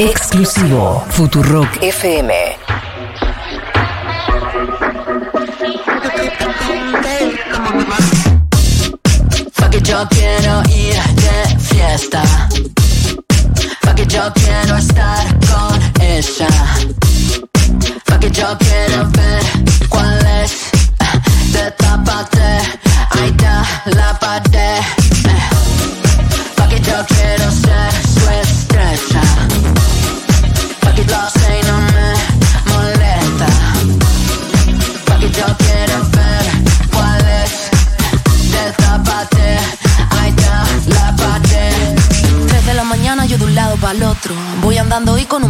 Exclusivo 0.00 1.04
Futurock 1.10 1.80
FM. 1.80 2.34
Fuck 9.52 9.74
it, 9.74 9.82
yo 9.84 10.06
quiero 10.10 10.62
ir 10.68 10.96
de 11.14 11.58
fiesta. 11.58 12.22
Quiero 14.64 14.78
estar 14.78 15.26
con 15.40 15.78
ella. 16.00 16.63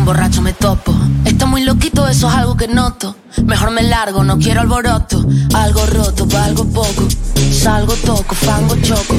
Borracho 0.04 0.42
me 0.42 0.52
topo. 0.52 0.94
Está 1.24 1.46
muy 1.46 1.64
loquito, 1.64 2.06
eso 2.06 2.28
es 2.28 2.34
algo 2.34 2.56
que 2.56 2.68
noto. 2.68 3.16
Mejor 3.44 3.70
me 3.70 3.82
largo, 3.82 4.22
no 4.22 4.38
quiero 4.38 4.60
alboroto. 4.60 5.24
Algo 5.54 5.86
roto, 5.86 6.28
pa' 6.28 6.44
algo 6.44 6.64
poco. 6.66 7.08
Salgo, 7.52 7.94
toco, 7.94 8.34
fango, 8.34 8.76
choco. 8.76 9.16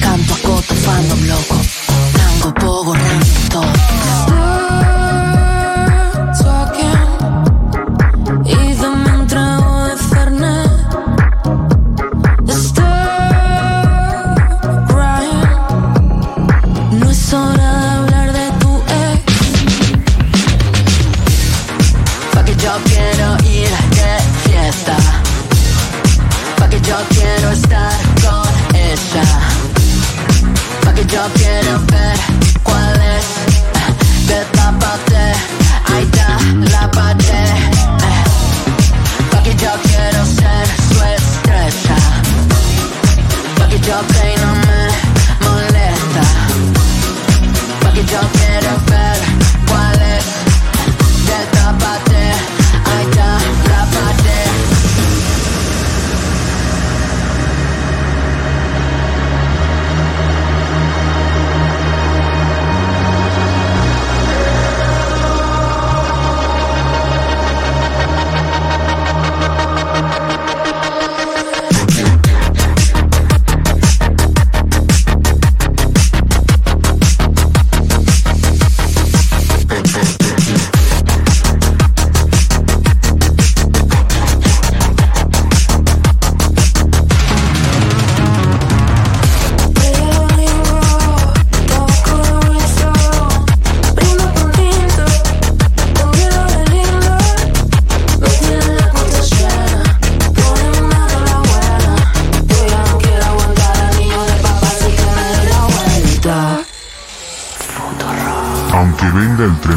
Canto, 0.00 0.34
acoto, 0.34 0.74
fando, 0.74 1.14
loco. 1.16 1.56
Rango, 2.14 2.54
pogo, 2.54 2.94
rango, 2.94 3.26
todo. 3.50 3.91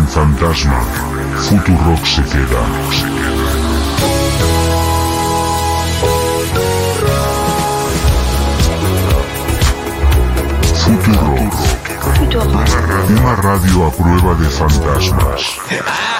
Fantasma, 0.08 0.80
Futurock 1.36 2.06
se 2.06 2.24
queda. 2.24 2.62
Futurock. 10.74 11.54
Una 13.10 13.36
radio 13.36 13.86
a 13.88 13.92
prueba 13.92 14.36
de 14.36 14.50
fantasmas. 14.50 16.15